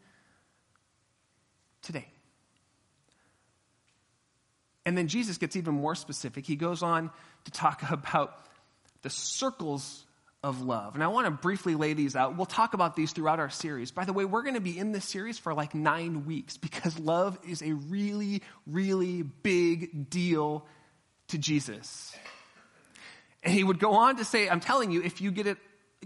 today? 1.83 2.07
And 4.83 4.97
then 4.97 5.09
Jesus 5.09 5.37
gets 5.37 5.55
even 5.55 5.75
more 5.75 5.93
specific. 5.93 6.47
He 6.47 6.55
goes 6.55 6.81
on 6.81 7.11
to 7.45 7.51
talk 7.51 7.83
about 7.91 8.47
the 9.03 9.11
circles 9.11 10.03
of 10.41 10.59
love. 10.59 10.95
And 10.95 11.03
I 11.03 11.09
want 11.09 11.27
to 11.27 11.31
briefly 11.31 11.75
lay 11.75 11.93
these 11.93 12.15
out. 12.15 12.35
We'll 12.35 12.47
talk 12.47 12.73
about 12.73 12.95
these 12.95 13.11
throughout 13.11 13.39
our 13.39 13.51
series. 13.51 13.91
By 13.91 14.05
the 14.05 14.13
way, 14.13 14.25
we're 14.25 14.41
going 14.41 14.55
to 14.55 14.59
be 14.59 14.79
in 14.79 14.91
this 14.91 15.05
series 15.05 15.37
for 15.37 15.53
like 15.53 15.75
nine 15.75 16.25
weeks 16.25 16.57
because 16.57 16.97
love 16.97 17.37
is 17.47 17.61
a 17.61 17.73
really, 17.73 18.41
really 18.65 19.21
big 19.21 20.09
deal 20.09 20.65
to 21.29 21.37
Jesus. 21.37 22.15
And 23.43 23.53
he 23.53 23.63
would 23.63 23.79
go 23.79 23.93
on 23.93 24.17
to 24.17 24.25
say, 24.25 24.49
I'm 24.49 24.59
telling 24.59 24.91
you, 24.91 25.01
if 25.01 25.21
you 25.21 25.31
get 25.31 25.47
it, 25.47 25.57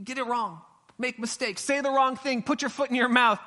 get 0.03 0.17
it 0.17 0.25
wrong, 0.25 0.61
make 0.97 1.19
mistakes, 1.19 1.61
say 1.61 1.81
the 1.81 1.91
wrong 1.91 2.15
thing, 2.15 2.41
put 2.41 2.61
your 2.61 2.69
foot 2.69 2.89
in 2.89 2.95
your 2.95 3.09
mouth. 3.09 3.39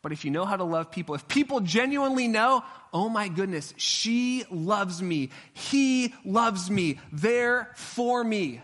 But 0.00 0.12
if 0.12 0.24
you 0.24 0.30
know 0.30 0.44
how 0.44 0.56
to 0.56 0.64
love 0.64 0.90
people, 0.90 1.14
if 1.14 1.26
people 1.26 1.60
genuinely 1.60 2.28
know, 2.28 2.62
oh 2.92 3.08
my 3.08 3.28
goodness, 3.28 3.74
she 3.76 4.44
loves 4.50 5.02
me, 5.02 5.30
he 5.52 6.14
loves 6.24 6.70
me, 6.70 7.00
they're 7.12 7.70
for 7.74 8.22
me, 8.22 8.60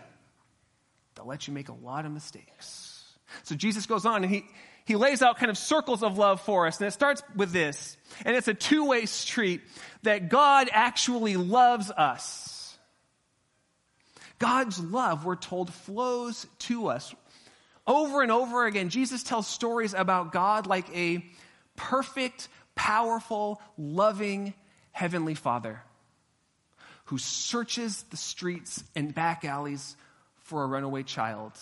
they'll 1.15 1.27
let 1.27 1.47
you 1.47 1.53
make 1.53 1.69
a 1.69 1.73
lot 1.73 2.05
of 2.05 2.11
mistakes. 2.11 3.03
So 3.43 3.55
Jesus 3.55 3.85
goes 3.85 4.05
on 4.05 4.23
and 4.23 4.33
he, 4.33 4.45
he 4.85 4.95
lays 4.95 5.21
out 5.21 5.37
kind 5.37 5.49
of 5.49 5.57
circles 5.57 6.03
of 6.03 6.17
love 6.17 6.41
for 6.41 6.67
us. 6.67 6.79
And 6.79 6.87
it 6.87 6.91
starts 6.91 7.21
with 7.35 7.51
this. 7.51 7.97
And 8.23 8.35
it's 8.35 8.47
a 8.47 8.53
two 8.53 8.85
way 8.85 9.05
street 9.05 9.61
that 10.03 10.29
God 10.29 10.69
actually 10.71 11.35
loves 11.35 11.91
us. 11.91 12.44
God's 14.39 14.79
love, 14.79 15.25
we're 15.25 15.35
told, 15.35 15.73
flows 15.73 16.45
to 16.59 16.87
us. 16.87 17.13
Over 17.87 18.21
and 18.21 18.31
over 18.31 18.65
again, 18.65 18.89
Jesus 18.89 19.23
tells 19.23 19.47
stories 19.47 19.93
about 19.93 20.31
God 20.31 20.67
like 20.67 20.93
a 20.95 21.25
perfect, 21.75 22.47
powerful, 22.75 23.61
loving 23.77 24.53
Heavenly 24.91 25.35
Father 25.35 25.81
who 27.05 27.17
searches 27.17 28.03
the 28.09 28.17
streets 28.17 28.83
and 28.95 29.13
back 29.13 29.45
alleys 29.45 29.95
for 30.43 30.63
a 30.63 30.67
runaway 30.67 31.03
child, 31.03 31.53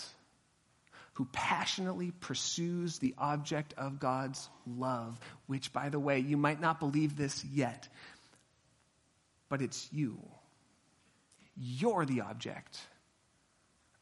who 1.13 1.27
passionately 1.31 2.11
pursues 2.11 2.99
the 2.99 3.13
object 3.17 3.73
of 3.77 3.99
God's 3.99 4.49
love, 4.65 5.19
which, 5.47 5.71
by 5.71 5.89
the 5.89 5.99
way, 5.99 6.19
you 6.19 6.37
might 6.37 6.61
not 6.61 6.79
believe 6.79 7.15
this 7.15 7.43
yet, 7.45 7.87
but 9.49 9.61
it's 9.61 9.87
you. 9.91 10.17
You're 11.55 12.05
the 12.05 12.21
object 12.21 12.79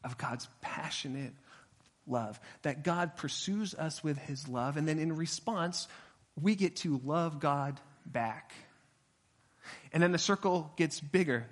of 0.04 0.18
God's 0.18 0.48
passionate 0.60 1.34
love. 2.06 2.40
That 2.62 2.82
God 2.82 3.16
pursues 3.16 3.74
us 3.74 4.02
with 4.02 4.18
his 4.18 4.48
love, 4.48 4.76
and 4.76 4.86
then 4.86 4.98
in 4.98 5.16
response, 5.16 5.88
we 6.40 6.54
get 6.54 6.76
to 6.76 7.00
love 7.04 7.40
God 7.40 7.80
back. 8.06 8.52
And 9.92 10.02
then 10.02 10.12
the 10.12 10.18
circle 10.18 10.72
gets 10.76 11.00
bigger. 11.00 11.46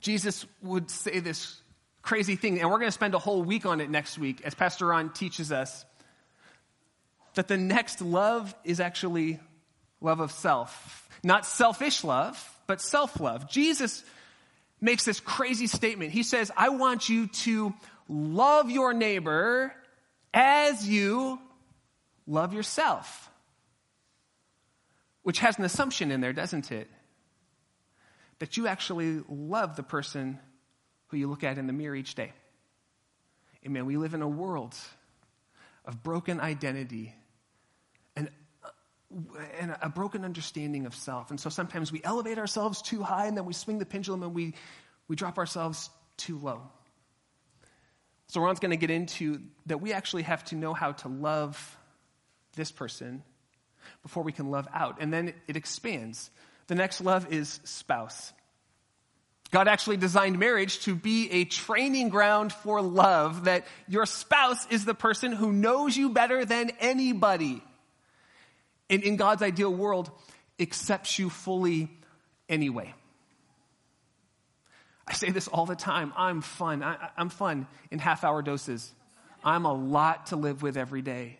Jesus 0.00 0.46
would 0.62 0.90
say 0.90 1.20
this 1.20 1.60
crazy 2.02 2.36
thing, 2.36 2.60
and 2.60 2.70
we're 2.70 2.78
going 2.78 2.88
to 2.88 2.92
spend 2.92 3.14
a 3.14 3.18
whole 3.18 3.42
week 3.42 3.66
on 3.66 3.80
it 3.80 3.90
next 3.90 4.18
week 4.18 4.42
as 4.44 4.54
Pastor 4.54 4.86
Ron 4.86 5.12
teaches 5.12 5.50
us 5.50 5.84
that 7.34 7.48
the 7.48 7.56
next 7.56 8.00
love 8.00 8.54
is 8.64 8.80
actually 8.80 9.40
love 10.00 10.20
of 10.20 10.30
self. 10.30 11.08
Not 11.22 11.44
selfish 11.44 12.04
love, 12.04 12.58
but 12.66 12.80
self 12.80 13.20
love. 13.20 13.50
Jesus 13.50 14.04
makes 14.80 15.04
this 15.04 15.20
crazy 15.20 15.66
statement. 15.66 16.12
He 16.12 16.22
says, 16.22 16.50
I 16.56 16.68
want 16.70 17.08
you 17.08 17.28
to 17.28 17.74
love 18.08 18.70
your 18.70 18.92
neighbor 18.92 19.72
as 20.32 20.86
you 20.86 21.38
love 22.26 22.52
yourself. 22.52 23.30
Which 25.22 25.38
has 25.40 25.58
an 25.58 25.64
assumption 25.64 26.10
in 26.10 26.20
there, 26.20 26.32
doesn't 26.32 26.70
it? 26.70 26.88
That 28.38 28.56
you 28.56 28.66
actually 28.66 29.22
love 29.28 29.76
the 29.76 29.82
person 29.82 30.38
who 31.08 31.16
you 31.16 31.28
look 31.28 31.42
at 31.42 31.58
in 31.58 31.66
the 31.66 31.72
mirror 31.72 31.96
each 31.96 32.14
day. 32.14 32.32
Amen. 33.64 33.86
We 33.86 33.96
live 33.96 34.14
in 34.14 34.22
a 34.22 34.28
world 34.28 34.74
of 35.84 36.02
broken 36.02 36.40
identity 36.40 37.14
and 39.58 39.76
a 39.80 39.88
broken 39.88 40.24
understanding 40.24 40.86
of 40.86 40.94
self. 40.94 41.30
And 41.30 41.40
so 41.40 41.50
sometimes 41.50 41.90
we 41.90 42.00
elevate 42.04 42.38
ourselves 42.38 42.82
too 42.82 43.02
high 43.02 43.26
and 43.26 43.36
then 43.36 43.44
we 43.44 43.52
swing 43.52 43.78
the 43.78 43.86
pendulum 43.86 44.22
and 44.22 44.34
we, 44.34 44.54
we 45.08 45.16
drop 45.16 45.38
ourselves 45.38 45.90
too 46.16 46.38
low. 46.38 46.62
So 48.28 48.40
Ron's 48.40 48.60
going 48.60 48.72
to 48.72 48.76
get 48.76 48.90
into 48.90 49.40
that 49.66 49.80
we 49.80 49.92
actually 49.92 50.24
have 50.24 50.44
to 50.46 50.56
know 50.56 50.74
how 50.74 50.92
to 50.92 51.08
love 51.08 51.78
this 52.56 52.72
person 52.72 53.22
before 54.02 54.22
we 54.22 54.32
can 54.32 54.50
love 54.50 54.66
out. 54.74 54.98
And 55.00 55.12
then 55.12 55.32
it 55.46 55.56
expands. 55.56 56.30
The 56.66 56.74
next 56.74 57.00
love 57.00 57.32
is 57.32 57.60
spouse. 57.64 58.32
God 59.52 59.68
actually 59.68 59.96
designed 59.96 60.38
marriage 60.38 60.80
to 60.80 60.96
be 60.96 61.30
a 61.30 61.44
training 61.44 62.08
ground 62.08 62.52
for 62.52 62.82
love, 62.82 63.44
that 63.44 63.64
your 63.86 64.04
spouse 64.04 64.66
is 64.70 64.84
the 64.84 64.94
person 64.94 65.30
who 65.30 65.52
knows 65.52 65.96
you 65.96 66.10
better 66.10 66.44
than 66.44 66.72
anybody. 66.80 67.62
And 68.88 69.02
in 69.02 69.16
God's 69.16 69.42
ideal 69.42 69.72
world, 69.72 70.10
accepts 70.60 71.18
you 71.18 71.28
fully 71.30 71.90
anyway. 72.48 72.94
I 75.08 75.12
say 75.12 75.30
this 75.30 75.48
all 75.48 75.66
the 75.66 75.76
time. 75.76 76.12
I'm 76.16 76.40
fun. 76.40 76.82
I, 76.82 77.10
am 77.16 77.28
fun 77.28 77.66
in 77.90 77.98
half 77.98 78.24
hour 78.24 78.42
doses. 78.42 78.92
I'm 79.44 79.64
a 79.64 79.72
lot 79.72 80.26
to 80.28 80.36
live 80.36 80.62
with 80.62 80.76
every 80.76 81.02
day. 81.02 81.38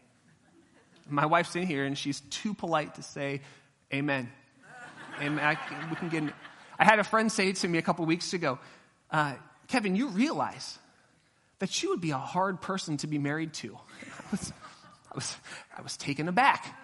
My 1.09 1.26
wife's 1.26 1.55
in 1.57 1.67
here 1.67 1.85
and 1.85 1.97
she's 1.97 2.21
too 2.21 2.55
polite 2.55 2.97
to 2.97 3.03
say 3.03 3.43
amen. 3.93 4.31
Amen. 5.21 5.45
I, 5.45 5.57
we 5.88 5.97
can 5.97 6.09
get. 6.09 6.23
In. 6.25 6.33
I 6.79 6.85
had 6.85 6.99
a 6.99 7.05
friend 7.05 7.31
say 7.33 7.53
to 7.53 7.69
me 7.69 7.79
a 7.79 7.83
couple 7.83 8.05
weeks 8.05 8.35
ago, 8.35 8.59
uh, 9.11 9.35
Kevin, 9.69 9.97
you 9.97 10.09
realize 10.09 10.79
that 11.59 11.83
you 11.83 11.91
would 11.91 12.00
be 12.00 12.11
a 12.11 12.19
hard 12.19 12.61
person 12.61 12.99
to 12.99 13.07
be 13.07 13.19
married 13.19 13.55
to. 13.55 13.75
I 14.19 14.31
was, 14.31 14.53
I 15.11 15.15
was, 15.15 15.37
I 15.79 15.83
was 15.83 15.97
taken 15.97 16.29
aback. 16.29 16.76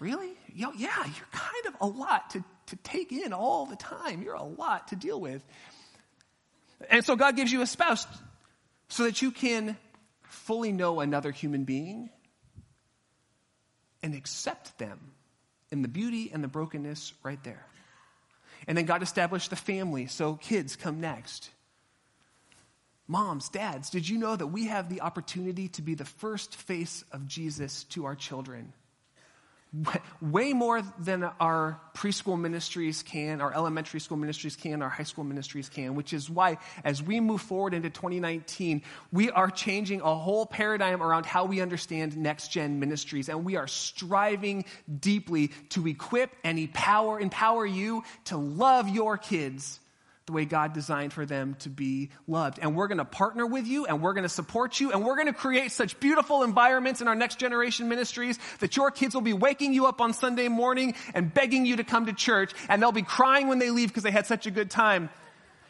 Really? 0.00 0.32
Yo, 0.54 0.72
yeah, 0.76 1.04
you're 1.04 1.28
kind 1.30 1.66
of 1.68 1.74
a 1.80 1.86
lot 1.86 2.30
to, 2.30 2.42
to 2.66 2.76
take 2.76 3.12
in 3.12 3.32
all 3.32 3.66
the 3.66 3.76
time. 3.76 4.22
You're 4.22 4.34
a 4.34 4.42
lot 4.42 4.88
to 4.88 4.96
deal 4.96 5.20
with. 5.20 5.44
And 6.88 7.04
so 7.04 7.14
God 7.14 7.36
gives 7.36 7.52
you 7.52 7.60
a 7.60 7.66
spouse 7.66 8.06
so 8.88 9.04
that 9.04 9.22
you 9.22 9.30
can 9.30 9.76
fully 10.22 10.72
know 10.72 11.00
another 11.00 11.30
human 11.30 11.64
being 11.64 12.10
and 14.02 14.14
accept 14.14 14.78
them 14.78 15.12
in 15.70 15.82
the 15.82 15.88
beauty 15.88 16.30
and 16.32 16.42
the 16.42 16.48
brokenness 16.48 17.12
right 17.22 17.42
there. 17.44 17.64
And 18.66 18.76
then 18.76 18.86
God 18.86 19.02
established 19.02 19.50
the 19.50 19.56
family, 19.56 20.06
so 20.06 20.34
kids 20.34 20.76
come 20.76 21.00
next. 21.00 21.50
Moms, 23.06 23.48
dads, 23.48 23.90
did 23.90 24.08
you 24.08 24.18
know 24.18 24.36
that 24.36 24.46
we 24.46 24.66
have 24.66 24.88
the 24.88 25.00
opportunity 25.00 25.68
to 25.68 25.82
be 25.82 25.94
the 25.94 26.04
first 26.04 26.54
face 26.54 27.04
of 27.12 27.26
Jesus 27.26 27.84
to 27.84 28.06
our 28.06 28.14
children? 28.14 28.72
way 30.20 30.52
more 30.52 30.82
than 30.98 31.24
our 31.38 31.80
preschool 31.94 32.38
ministries 32.38 33.02
can, 33.02 33.40
our 33.40 33.54
elementary 33.54 34.00
school 34.00 34.16
ministries 34.16 34.56
can, 34.56 34.82
our 34.82 34.88
high 34.88 35.04
school 35.04 35.24
ministries 35.24 35.68
can, 35.68 35.94
which 35.94 36.12
is 36.12 36.28
why 36.28 36.58
as 36.84 37.02
we 37.02 37.20
move 37.20 37.40
forward 37.40 37.74
into 37.74 37.90
2019, 37.90 38.82
we 39.12 39.30
are 39.30 39.50
changing 39.50 40.00
a 40.00 40.14
whole 40.14 40.46
paradigm 40.46 41.02
around 41.02 41.26
how 41.26 41.44
we 41.44 41.60
understand 41.60 42.16
next 42.16 42.48
gen 42.48 42.80
ministries. 42.80 43.28
And 43.28 43.44
we 43.44 43.56
are 43.56 43.68
striving 43.68 44.64
deeply 44.98 45.48
to 45.70 45.86
equip 45.86 46.30
and 46.42 46.58
empower, 46.58 47.20
empower 47.20 47.64
you 47.64 48.02
to 48.26 48.36
love 48.36 48.88
your 48.88 49.18
kids 49.18 49.80
the 50.30 50.34
way 50.34 50.44
God 50.44 50.72
designed 50.72 51.12
for 51.12 51.26
them 51.26 51.56
to 51.60 51.68
be 51.68 52.10
loved. 52.28 52.60
And 52.62 52.76
we're 52.76 52.86
going 52.86 52.98
to 52.98 53.04
partner 53.04 53.44
with 53.44 53.66
you 53.66 53.86
and 53.86 54.00
we're 54.00 54.12
going 54.12 54.22
to 54.22 54.28
support 54.28 54.78
you 54.78 54.92
and 54.92 55.04
we're 55.04 55.16
going 55.16 55.26
to 55.26 55.32
create 55.32 55.72
such 55.72 55.98
beautiful 55.98 56.44
environments 56.44 57.00
in 57.00 57.08
our 57.08 57.16
next 57.16 57.40
generation 57.40 57.88
ministries 57.88 58.38
that 58.60 58.76
your 58.76 58.92
kids 58.92 59.14
will 59.14 59.22
be 59.22 59.32
waking 59.32 59.74
you 59.74 59.86
up 59.86 60.00
on 60.00 60.12
Sunday 60.12 60.46
morning 60.46 60.94
and 61.14 61.34
begging 61.34 61.66
you 61.66 61.76
to 61.76 61.84
come 61.84 62.06
to 62.06 62.12
church 62.12 62.52
and 62.68 62.80
they'll 62.80 62.92
be 62.92 63.02
crying 63.02 63.48
when 63.48 63.58
they 63.58 63.70
leave 63.70 63.88
because 63.88 64.04
they 64.04 64.12
had 64.12 64.26
such 64.26 64.46
a 64.46 64.52
good 64.52 64.70
time. 64.70 65.10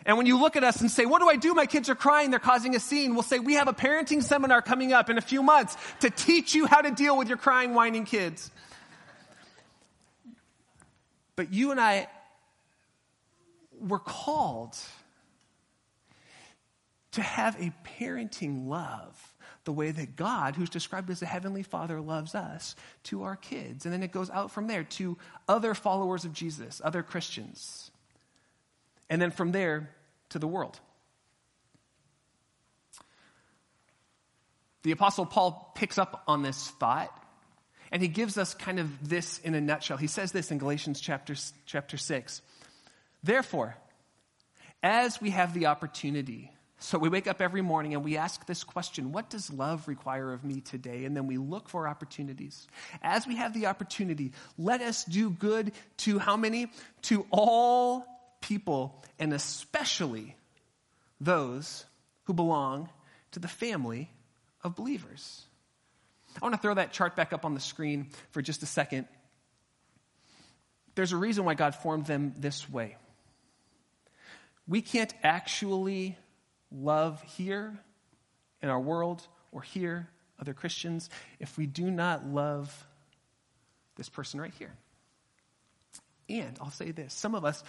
And 0.05 0.19
when 0.19 0.27
you 0.27 0.39
look 0.39 0.57
at 0.57 0.65
us 0.65 0.81
and 0.81 0.91
say, 0.91 1.07
what 1.07 1.21
do 1.21 1.29
I 1.29 1.37
do? 1.37 1.55
My 1.55 1.67
kids 1.67 1.89
are 1.89 1.95
crying. 1.95 2.31
They're 2.31 2.39
causing 2.39 2.77
a 2.77 2.81
scene. 2.81 3.15
We'll 3.15 3.23
say, 3.23 3.39
we 3.39 3.55
have 3.55 3.69
a 3.69 3.73
parenting 3.73 4.23
seminar 4.23 4.61
coming 4.61 4.93
up 4.93 5.09
in 5.09 5.17
a 5.17 5.23
few 5.23 5.43
months 5.43 5.77
to 6.01 6.11
teach 6.11 6.55
you 6.55 6.67
how 6.67 6.83
to 6.83 6.91
deal 6.91 7.17
with 7.17 7.29
your 7.29 7.39
crying, 7.39 7.73
whining 7.75 8.05
kids. 8.05 8.51
But 11.37 11.53
you 11.53 11.71
and 11.71 11.81
I 11.81 12.09
we're 13.81 13.99
called 13.99 14.77
to 17.13 17.23
have 17.23 17.61
a 17.61 17.73
parenting 17.99 18.69
love 18.69 19.35
the 19.65 19.73
way 19.73 19.91
that 19.91 20.17
God, 20.17 20.57
who's 20.57 20.71
described 20.71 21.11
as 21.11 21.23
a 21.23 21.27
heavenly 21.27 21.63
father, 21.63 22.01
loves 22.01 22.35
us 22.35 22.77
to 23.05 23.25
our 23.25 23.37
kids. 23.37 23.85
And 23.85 23.93
then 23.93 24.03
it 24.03 24.13
goes 24.13 24.31
out 24.31 24.51
from 24.51 24.67
there 24.67 24.85
to 24.85 25.19
other 25.49 25.75
followers 25.75 26.25
of 26.25 26.33
Jesus, 26.33 26.81
other 26.83 27.03
Christians. 27.03 27.91
And 29.09 29.21
then 29.21 29.31
from 29.31 29.53
there 29.53 29.91
to 30.31 30.39
the 30.39 30.47
world. 30.47 30.79
The 34.83 34.93
Apostle 34.93 35.27
Paul 35.27 35.73
picks 35.75 35.99
up 35.99 36.23
on 36.27 36.43
this 36.43 36.71
thought 36.81 37.15
and 37.93 38.01
he 38.01 38.09
gives 38.09 38.39
us 38.39 38.55
kind 38.55 38.79
of 38.79 39.09
this 39.09 39.39
in 39.41 39.55
a 39.55 39.61
nutshell. 39.61 39.97
He 39.97 40.07
says 40.07 40.33
this 40.33 40.51
in 40.51 40.59
Galatians 40.59 41.01
chapter, 41.01 41.35
chapter 41.67 41.97
6. 41.97 42.41
Therefore, 43.23 43.77
as 44.83 45.21
we 45.21 45.31
have 45.31 45.53
the 45.53 45.67
opportunity, 45.67 46.53
so 46.79 46.99
we 46.99 47.11
wake 47.11 47.27
up 47.27 47.43
every 47.43 47.61
morning 47.61 47.93
and 47.93 48.03
we 48.03 48.17
ask 48.17 48.47
this 48.47 48.65
question 48.65 49.13
What 49.13 49.29
does 49.29 49.53
love 49.53 49.87
require 49.87 50.33
of 50.33 50.45
me 50.45 50.63
today? 50.63 51.05
And 51.05 51.15
then 51.15 51.27
we 51.27 51.37
look 51.37 51.69
for 51.69 51.87
opportunities. 51.87 52.67
As 53.03 53.27
we 53.27 53.37
have 53.37 53.53
the 53.53 53.67
opportunity, 53.67 54.33
let 54.57 54.81
us 54.81 55.05
do 55.05 55.31
good 55.31 55.73
to 55.99 56.19
how 56.19 56.37
many? 56.37 56.71
To 57.03 57.27
all 57.31 58.07
people, 58.41 59.05
and 59.19 59.35
especially 59.35 60.37
those 61.21 61.85
who 62.25 62.33
belong 62.33 62.89
to 63.33 63.41
the 63.41 63.49
family 63.49 64.11
of 64.65 64.75
believers. 64.75 65.45
I 66.41 66.45
want 66.45 66.55
to 66.55 66.61
throw 66.61 66.75
that 66.75 66.93
chart 66.93 67.15
back 67.15 67.35
up 67.35 67.45
on 67.45 67.55
the 67.55 67.61
screen 67.61 68.09
for 68.31 68.41
just 68.41 68.63
a 68.63 68.67
second. 68.67 69.07
There's 70.95 71.13
a 71.13 71.17
reason 71.17 71.45
why 71.45 71.55
God 71.55 71.75
formed 71.75 72.07
them 72.07 72.35
this 72.39 72.69
way 72.69 72.97
we 74.71 74.81
can't 74.81 75.13
actually 75.25 76.17
love 76.71 77.21
here 77.37 77.77
in 78.63 78.69
our 78.69 78.79
world 78.79 79.27
or 79.51 79.63
here, 79.63 80.09
other 80.41 80.55
Christians, 80.55 81.11
if 81.41 81.59
we 81.59 81.67
do 81.67 81.91
not 81.91 82.25
love 82.25 82.87
this 83.97 84.09
person 84.09 84.41
right 84.41 84.55
here. 84.61 84.73
And 86.29 86.57
I'll 86.61 86.71
say 86.71 86.93
this 86.93 87.13
some 87.13 87.35
of 87.35 87.45
us 87.45 87.65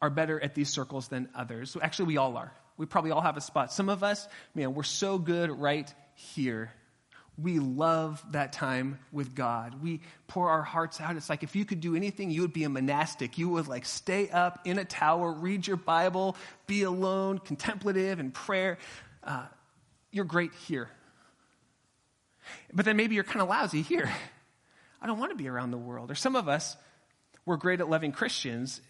are 0.00 0.08
better 0.08 0.40
at 0.40 0.54
these 0.54 0.70
circles 0.70 1.08
than 1.08 1.28
others. 1.34 1.76
Actually, 1.82 2.06
we 2.06 2.16
all 2.16 2.36
are. 2.36 2.52
We 2.76 2.86
probably 2.86 3.10
all 3.10 3.20
have 3.20 3.36
a 3.36 3.42
spot. 3.42 3.72
Some 3.72 3.88
of 3.88 4.04
us, 4.04 4.26
man, 4.54 4.72
we're 4.72 4.84
so 4.84 5.18
good 5.18 5.50
right 5.50 5.92
here 6.14 6.70
we 7.42 7.58
love 7.58 8.22
that 8.32 8.52
time 8.52 8.98
with 9.12 9.34
God. 9.34 9.82
We 9.82 10.00
pour 10.26 10.50
our 10.50 10.62
hearts 10.62 11.00
out. 11.00 11.16
It's 11.16 11.30
like 11.30 11.42
if 11.42 11.56
you 11.56 11.64
could 11.64 11.80
do 11.80 11.94
anything, 11.94 12.30
you 12.30 12.42
would 12.42 12.52
be 12.52 12.64
a 12.64 12.68
monastic. 12.68 13.38
You 13.38 13.48
would 13.50 13.68
like 13.68 13.86
stay 13.86 14.28
up 14.30 14.60
in 14.64 14.78
a 14.78 14.84
tower, 14.84 15.32
read 15.32 15.66
your 15.66 15.76
Bible, 15.76 16.36
be 16.66 16.82
alone, 16.82 17.38
contemplative 17.38 18.18
and 18.18 18.34
prayer. 18.34 18.78
Uh, 19.22 19.46
you're 20.10 20.24
great 20.24 20.52
here. 20.66 20.90
But 22.72 22.84
then 22.84 22.96
maybe 22.96 23.14
you're 23.14 23.24
kind 23.24 23.40
of 23.40 23.48
lousy 23.48 23.82
here. 23.82 24.10
I 25.00 25.06
don't 25.06 25.18
want 25.18 25.30
to 25.30 25.36
be 25.36 25.48
around 25.48 25.70
the 25.70 25.78
world. 25.78 26.10
Or 26.10 26.14
some 26.14 26.36
of 26.36 26.48
us, 26.48 26.76
we're 27.46 27.56
great 27.56 27.80
at 27.80 27.88
loving 27.88 28.12
Christians, 28.12 28.80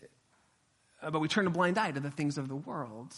uh, 1.03 1.11
but 1.11 1.21
we 1.21 1.29
turn 1.29 1.47
a 1.47 1.51
blind 1.51 1.79
eye 1.79 1.93
to 1.93 2.01
the 2.01 2.11
things 2.11 2.39
of 2.39 2.49
the 2.49 2.57
world. 2.57 3.15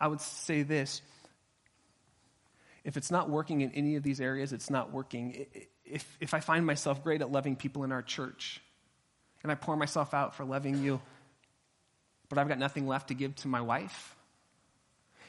I 0.00 0.08
would 0.08 0.20
say 0.20 0.62
this 0.62 1.02
if 2.84 2.96
it's 2.96 3.10
not 3.10 3.30
working 3.30 3.60
in 3.60 3.70
any 3.72 3.96
of 3.96 4.02
these 4.02 4.20
areas, 4.20 4.52
it's 4.52 4.70
not 4.70 4.92
working. 4.92 5.46
If, 5.84 6.16
if 6.20 6.34
I 6.34 6.40
find 6.40 6.66
myself 6.66 7.02
great 7.02 7.20
at 7.20 7.30
loving 7.30 7.56
people 7.56 7.84
in 7.84 7.92
our 7.92 8.02
church, 8.02 8.60
and 9.42 9.50
I 9.50 9.54
pour 9.54 9.76
myself 9.76 10.14
out 10.14 10.34
for 10.34 10.44
loving 10.44 10.82
you, 10.82 11.00
but 12.28 12.38
I've 12.38 12.48
got 12.48 12.58
nothing 12.58 12.86
left 12.86 13.08
to 13.08 13.14
give 13.14 13.34
to 13.36 13.48
my 13.48 13.60
wife, 13.60 14.16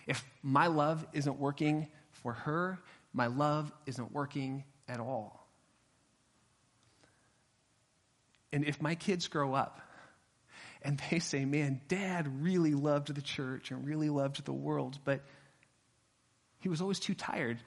if 0.08 0.24
my 0.42 0.68
love 0.68 1.06
isn't 1.14 1.40
working 1.40 1.88
for 2.12 2.34
her, 2.34 2.80
my 3.14 3.28
love 3.28 3.72
isn't 3.86 4.12
working 4.12 4.64
at 4.88 5.00
all. 5.00 5.48
And 8.52 8.66
if 8.66 8.82
my 8.82 8.96
kids 8.96 9.28
grow 9.28 9.54
up 9.54 9.82
and 10.82 11.02
they 11.10 11.20
say, 11.20 11.46
man, 11.46 11.82
dad 11.88 12.44
really 12.44 12.74
loved 12.74 13.14
the 13.14 13.22
church 13.22 13.72
and 13.72 13.86
really 13.86 14.10
loved 14.10 14.46
the 14.46 14.54
world, 14.54 15.00
but 15.04 15.22
he 16.64 16.70
was 16.70 16.80
always 16.80 16.98
too 16.98 17.14
tired 17.14 17.60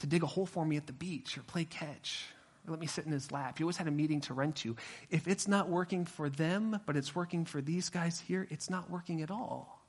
to 0.00 0.06
dig 0.06 0.22
a 0.22 0.26
hole 0.26 0.44
for 0.44 0.62
me 0.62 0.76
at 0.76 0.86
the 0.86 0.92
beach 0.92 1.38
or 1.38 1.42
play 1.42 1.64
catch 1.64 2.26
or 2.66 2.70
let 2.70 2.80
me 2.80 2.86
sit 2.86 3.06
in 3.06 3.12
his 3.12 3.32
lap. 3.32 3.56
He 3.56 3.64
always 3.64 3.78
had 3.78 3.88
a 3.88 3.92
meeting 3.92 4.20
to 4.22 4.34
run 4.34 4.52
to. 4.54 4.76
If 5.10 5.26
it's 5.26 5.48
not 5.48 5.70
working 5.70 6.04
for 6.04 6.28
them, 6.28 6.78
but 6.84 6.98
it's 6.98 7.14
working 7.14 7.46
for 7.46 7.62
these 7.62 7.88
guys 7.88 8.20
here, 8.20 8.46
it's 8.50 8.68
not 8.68 8.90
working 8.90 9.22
at 9.22 9.30
all. 9.30 9.82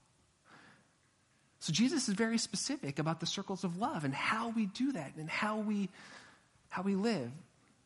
So 1.60 1.74
Jesus 1.74 2.08
is 2.08 2.14
very 2.14 2.38
specific 2.38 3.00
about 3.00 3.20
the 3.20 3.26
circles 3.26 3.66
of 3.66 3.78
love 3.78 4.06
and 4.06 4.14
how 4.14 4.50
we 4.50 4.68
do 4.68 4.94
that 4.94 5.16
and 5.18 5.30
how 5.30 5.58
we 5.58 5.90
how 6.70 6.84
we 6.84 6.96
live. 6.96 7.32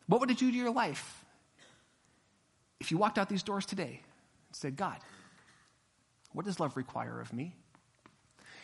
What 0.05 0.19
would 0.21 0.29
it 0.29 0.37
do 0.37 0.51
to 0.51 0.57
your 0.57 0.71
life 0.71 1.25
if 2.79 2.91
you 2.91 2.97
walked 2.97 3.17
out 3.17 3.29
these 3.29 3.43
doors 3.43 3.65
today 3.65 4.01
and 4.47 4.55
said, 4.55 4.75
God, 4.75 4.97
what 6.33 6.45
does 6.45 6.59
love 6.59 6.77
require 6.77 7.19
of 7.19 7.33
me? 7.33 7.55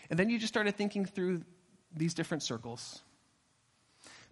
And 0.10 0.18
then 0.18 0.30
you 0.30 0.40
just 0.40 0.54
started 0.54 0.76
thinking 0.76 1.06
through 1.06 1.42
these 1.96 2.14
different 2.14 2.44
circles, 2.44 3.02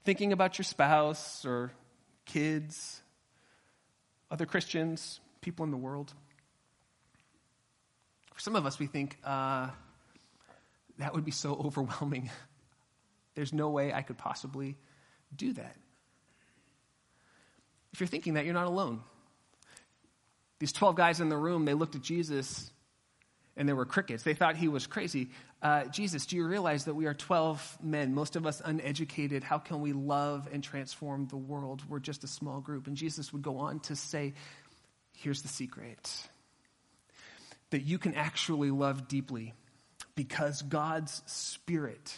thinking 0.03 0.31
about 0.31 0.57
your 0.57 0.63
spouse 0.63 1.45
or 1.45 1.71
kids, 2.25 3.01
other 4.31 4.45
Christians, 4.45 5.19
people 5.41 5.65
in 5.65 5.71
the 5.71 5.77
world. 5.77 6.13
For 8.33 8.39
some 8.39 8.55
of 8.55 8.65
us, 8.65 8.79
we 8.79 8.88
think, 8.88 9.17
uh, 9.23 9.69
that 10.97 11.13
would 11.13 11.25
be 11.25 11.31
so 11.31 11.53
overwhelming. 11.65 12.29
There's 13.35 13.53
no 13.53 13.69
way 13.69 13.93
I 13.93 14.01
could 14.01 14.17
possibly 14.17 14.77
do 15.35 15.53
that. 15.53 15.75
If 17.93 17.99
you're 17.99 18.07
thinking 18.07 18.33
that, 18.33 18.45
you're 18.45 18.53
not 18.53 18.67
alone. 18.67 19.01
These 20.59 20.73
12 20.73 20.95
guys 20.95 21.21
in 21.21 21.29
the 21.29 21.38
room, 21.38 21.65
they 21.65 21.73
looked 21.73 21.95
at 21.95 22.01
Jesus 22.01 22.71
and 23.57 23.67
there 23.67 23.75
were 23.75 23.85
crickets. 23.85 24.23
They 24.23 24.33
thought 24.33 24.57
he 24.57 24.67
was 24.67 24.87
crazy. 24.87 25.29
Uh, 25.61 25.85
Jesus, 25.85 26.25
do 26.25 26.35
you 26.35 26.45
realize 26.45 26.85
that 26.85 26.93
we 26.93 27.05
are 27.05 27.13
12 27.13 27.77
men, 27.81 28.13
most 28.13 28.35
of 28.35 28.45
us 28.45 28.61
uneducated? 28.63 29.43
How 29.43 29.57
can 29.57 29.81
we 29.81 29.93
love 29.93 30.47
and 30.51 30.63
transform 30.63 31.27
the 31.27 31.37
world? 31.37 31.81
We're 31.87 31.99
just 31.99 32.23
a 32.23 32.27
small 32.27 32.59
group. 32.59 32.87
And 32.87 32.97
Jesus 32.97 33.31
would 33.31 33.41
go 33.41 33.57
on 33.59 33.79
to 33.81 33.95
say, 33.95 34.33
Here's 35.17 35.41
the 35.41 35.47
secret 35.47 36.27
that 37.69 37.81
you 37.81 37.97
can 37.97 38.13
actually 38.15 38.69
love 38.69 39.07
deeply 39.07 39.53
because 40.15 40.61
God's 40.61 41.21
Spirit 41.25 42.15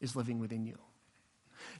is 0.00 0.14
living 0.14 0.38
within 0.38 0.64
you. 0.64 0.78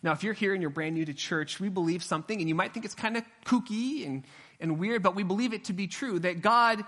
Now, 0.03 0.13
if 0.13 0.23
you're 0.25 0.35
here 0.35 0.53
and 0.53 0.63
you're 0.63 0.71
brand 0.71 0.95
new 0.95 1.05
to 1.05 1.15
church, 1.15 1.61
we 1.61 1.69
believe 1.69 2.03
something, 2.03 2.39
and 2.39 2.49
you 2.49 2.55
might 2.55 2.73
think 2.73 2.85
it's 2.85 2.95
kind 2.95 3.17
of 3.17 3.25
kooky 3.45 4.07
and, 4.07 4.25
and 4.61 4.79
weird, 4.79 5.03
but 5.03 5.15
we 5.15 5.23
believe 5.23 5.53
it 5.53 5.65
to 5.65 5.73
be 5.73 5.87
true 5.87 6.19
that 6.19 6.41
God 6.41 6.85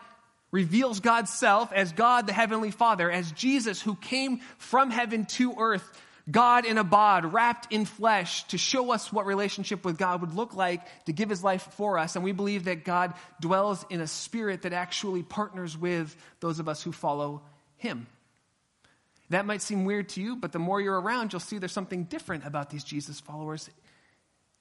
reveals 0.52 1.00
God's 1.00 1.32
self 1.32 1.72
as 1.72 1.92
God 1.92 2.26
the 2.26 2.32
Heavenly 2.32 2.70
Father, 2.70 3.10
as 3.10 3.32
Jesus 3.32 3.82
who 3.82 3.96
came 3.96 4.40
from 4.58 4.90
heaven 4.90 5.24
to 5.26 5.54
earth, 5.58 6.00
God 6.30 6.66
in 6.66 6.78
a 6.78 6.84
bod, 6.84 7.32
wrapped 7.32 7.72
in 7.72 7.84
flesh, 7.84 8.44
to 8.44 8.58
show 8.58 8.92
us 8.92 9.12
what 9.12 9.26
relationship 9.26 9.84
with 9.84 9.98
God 9.98 10.20
would 10.20 10.34
look 10.34 10.54
like, 10.54 10.82
to 11.06 11.12
give 11.12 11.30
his 11.30 11.42
life 11.42 11.66
for 11.72 11.98
us. 11.98 12.14
And 12.14 12.24
we 12.24 12.32
believe 12.32 12.64
that 12.64 12.84
God 12.84 13.14
dwells 13.40 13.84
in 13.90 14.00
a 14.00 14.06
spirit 14.06 14.62
that 14.62 14.72
actually 14.72 15.24
partners 15.24 15.76
with 15.76 16.14
those 16.38 16.60
of 16.60 16.68
us 16.68 16.82
who 16.82 16.92
follow 16.92 17.42
him. 17.76 18.06
That 19.30 19.46
might 19.46 19.62
seem 19.62 19.84
weird 19.84 20.10
to 20.10 20.22
you, 20.22 20.36
but 20.36 20.52
the 20.52 20.58
more 20.58 20.80
you're 20.80 21.00
around, 21.00 21.32
you'll 21.32 21.40
see 21.40 21.58
there's 21.58 21.72
something 21.72 22.04
different 22.04 22.46
about 22.46 22.70
these 22.70 22.84
Jesus 22.84 23.18
followers. 23.18 23.68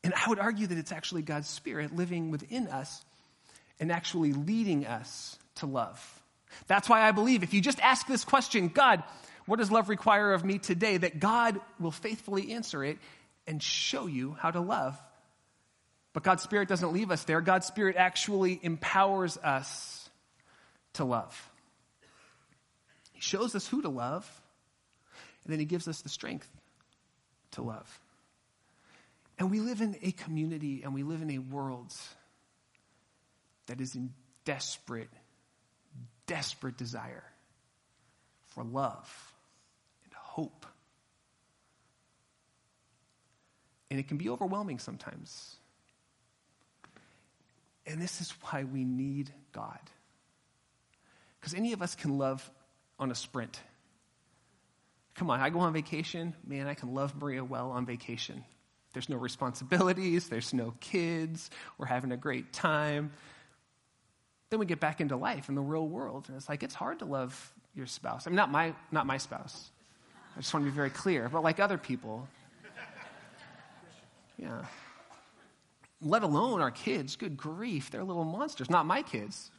And 0.04 0.14
I 0.16 0.30
would 0.30 0.40
argue 0.40 0.66
that 0.66 0.78
it's 0.78 0.94
actually 0.94 1.22
God's 1.22 1.50
Spirit 1.50 1.96
living 1.96 2.32
within 2.32 2.68
us 2.70 3.04
and 3.80 3.92
actually 3.92 4.34
leading 4.34 4.88
us 4.88 5.38
to 5.56 5.66
love. 5.66 6.22
That's 6.68 6.90
why 6.90 7.02
I 7.02 7.12
believe 7.12 7.44
if 7.44 7.54
you 7.54 7.62
just 7.62 7.80
ask 7.80 8.08
this 8.08 8.24
question, 8.24 8.68
God, 8.68 9.04
what 9.46 9.60
does 9.60 9.72
love 9.72 9.90
require 9.90 10.34
of 10.34 10.46
me 10.46 10.60
today? 10.60 10.98
That 10.98 11.20
God 11.20 11.60
will 11.80 11.92
faithfully 11.92 12.52
answer 12.54 12.84
it 12.84 12.98
and 13.48 13.62
show 13.62 14.08
you 14.08 14.36
how 14.40 14.52
to 14.52 14.60
love. 14.60 15.02
But 16.14 16.24
God's 16.24 16.44
Spirit 16.44 16.68
doesn't 16.68 16.94
leave 16.94 17.10
us 17.10 17.24
there. 17.24 17.42
God's 17.42 17.66
Spirit 17.66 17.96
actually 17.96 18.60
empowers 18.62 19.38
us 19.38 20.10
to 20.94 21.06
love. 21.06 21.50
He 23.14 23.22
shows 23.22 23.56
us 23.56 23.68
who 23.68 23.82
to 23.82 23.90
love, 23.90 24.30
and 25.44 25.54
then 25.54 25.60
He 25.60 25.66
gives 25.66 25.88
us 25.88 26.02
the 26.02 26.10
strength 26.10 26.50
to 27.52 27.62
love. 27.62 28.00
And 29.38 29.50
we 29.50 29.60
live 29.60 29.82
in 29.82 29.96
a 30.04 30.12
community 30.12 30.84
and 30.84 30.94
we 30.94 31.02
live 31.02 31.22
in 31.24 31.32
a 31.32 31.40
world 31.40 31.94
that 33.66 33.82
is 33.82 33.96
in 33.96 34.14
desperate 34.46 35.10
desperate 36.32 36.78
desire 36.78 37.26
for 38.48 38.64
love 38.64 39.34
and 40.06 40.14
hope. 40.14 40.66
And 43.90 44.00
it 44.00 44.08
can 44.08 44.16
be 44.16 44.30
overwhelming 44.30 44.80
sometimes. 44.80 45.58
And 47.86 48.02
this 48.02 48.22
is 48.22 48.34
why 48.44 48.64
we 48.64 48.86
need 48.86 49.30
God. 49.52 49.82
Because 51.38 51.54
any 51.54 51.74
of 51.74 51.82
us 51.82 51.96
can 51.96 52.18
love 52.18 52.50
on 52.98 53.12
a 53.12 53.16
sprint. 53.16 53.60
Come 55.16 55.30
on, 55.30 55.42
I 55.42 55.50
go 55.50 55.60
on 55.60 55.74
vacation. 55.74 56.34
Man, 56.48 56.66
I 56.66 56.76
can 56.76 56.94
love 56.94 57.14
Maria 57.14 57.44
well 57.44 57.72
on 57.72 57.86
vacation. 57.86 58.46
There's 58.94 59.10
no 59.10 59.18
responsibilities, 59.18 60.30
there's 60.30 60.54
no 60.54 60.74
kids, 60.80 61.50
we're 61.78 61.88
having 61.88 62.14
a 62.14 62.18
great 62.18 62.54
time. 62.54 63.12
Then 64.52 64.60
we 64.60 64.66
get 64.66 64.82
back 64.82 65.00
into 65.00 65.16
life 65.16 65.48
in 65.48 65.56
the 65.56 65.62
real 65.62 65.88
world, 65.88 66.26
and 66.28 66.36
it's 66.36 66.50
like 66.50 66.62
it's 66.62 66.76
hard 66.76 67.00
to 67.00 67.06
love 67.06 67.54
your 67.74 67.88
spouse. 67.88 68.28
I 68.28 68.30
mean, 68.30 68.36
not 68.36 68.52
my 68.52 68.76
not 68.92 69.08
my 69.08 69.18
spouse. 69.18 69.72
I 70.36 70.42
just 70.42 70.54
want 70.54 70.66
to 70.66 70.70
be 70.72 70.76
very 70.76 70.90
clear, 70.90 71.30
but 71.30 71.42
like 71.42 71.60
other 71.60 71.78
people. 71.78 72.28
Yeah. 74.38 74.66
Let 76.02 76.24
alone 76.24 76.62
our 76.62 76.72
kids. 76.72 77.16
Good 77.16 77.38
grief, 77.38 77.92
they're 77.92 78.04
little 78.04 78.26
monsters. 78.26 78.70
Not 78.70 78.86
my 78.86 79.02
kids. 79.02 79.52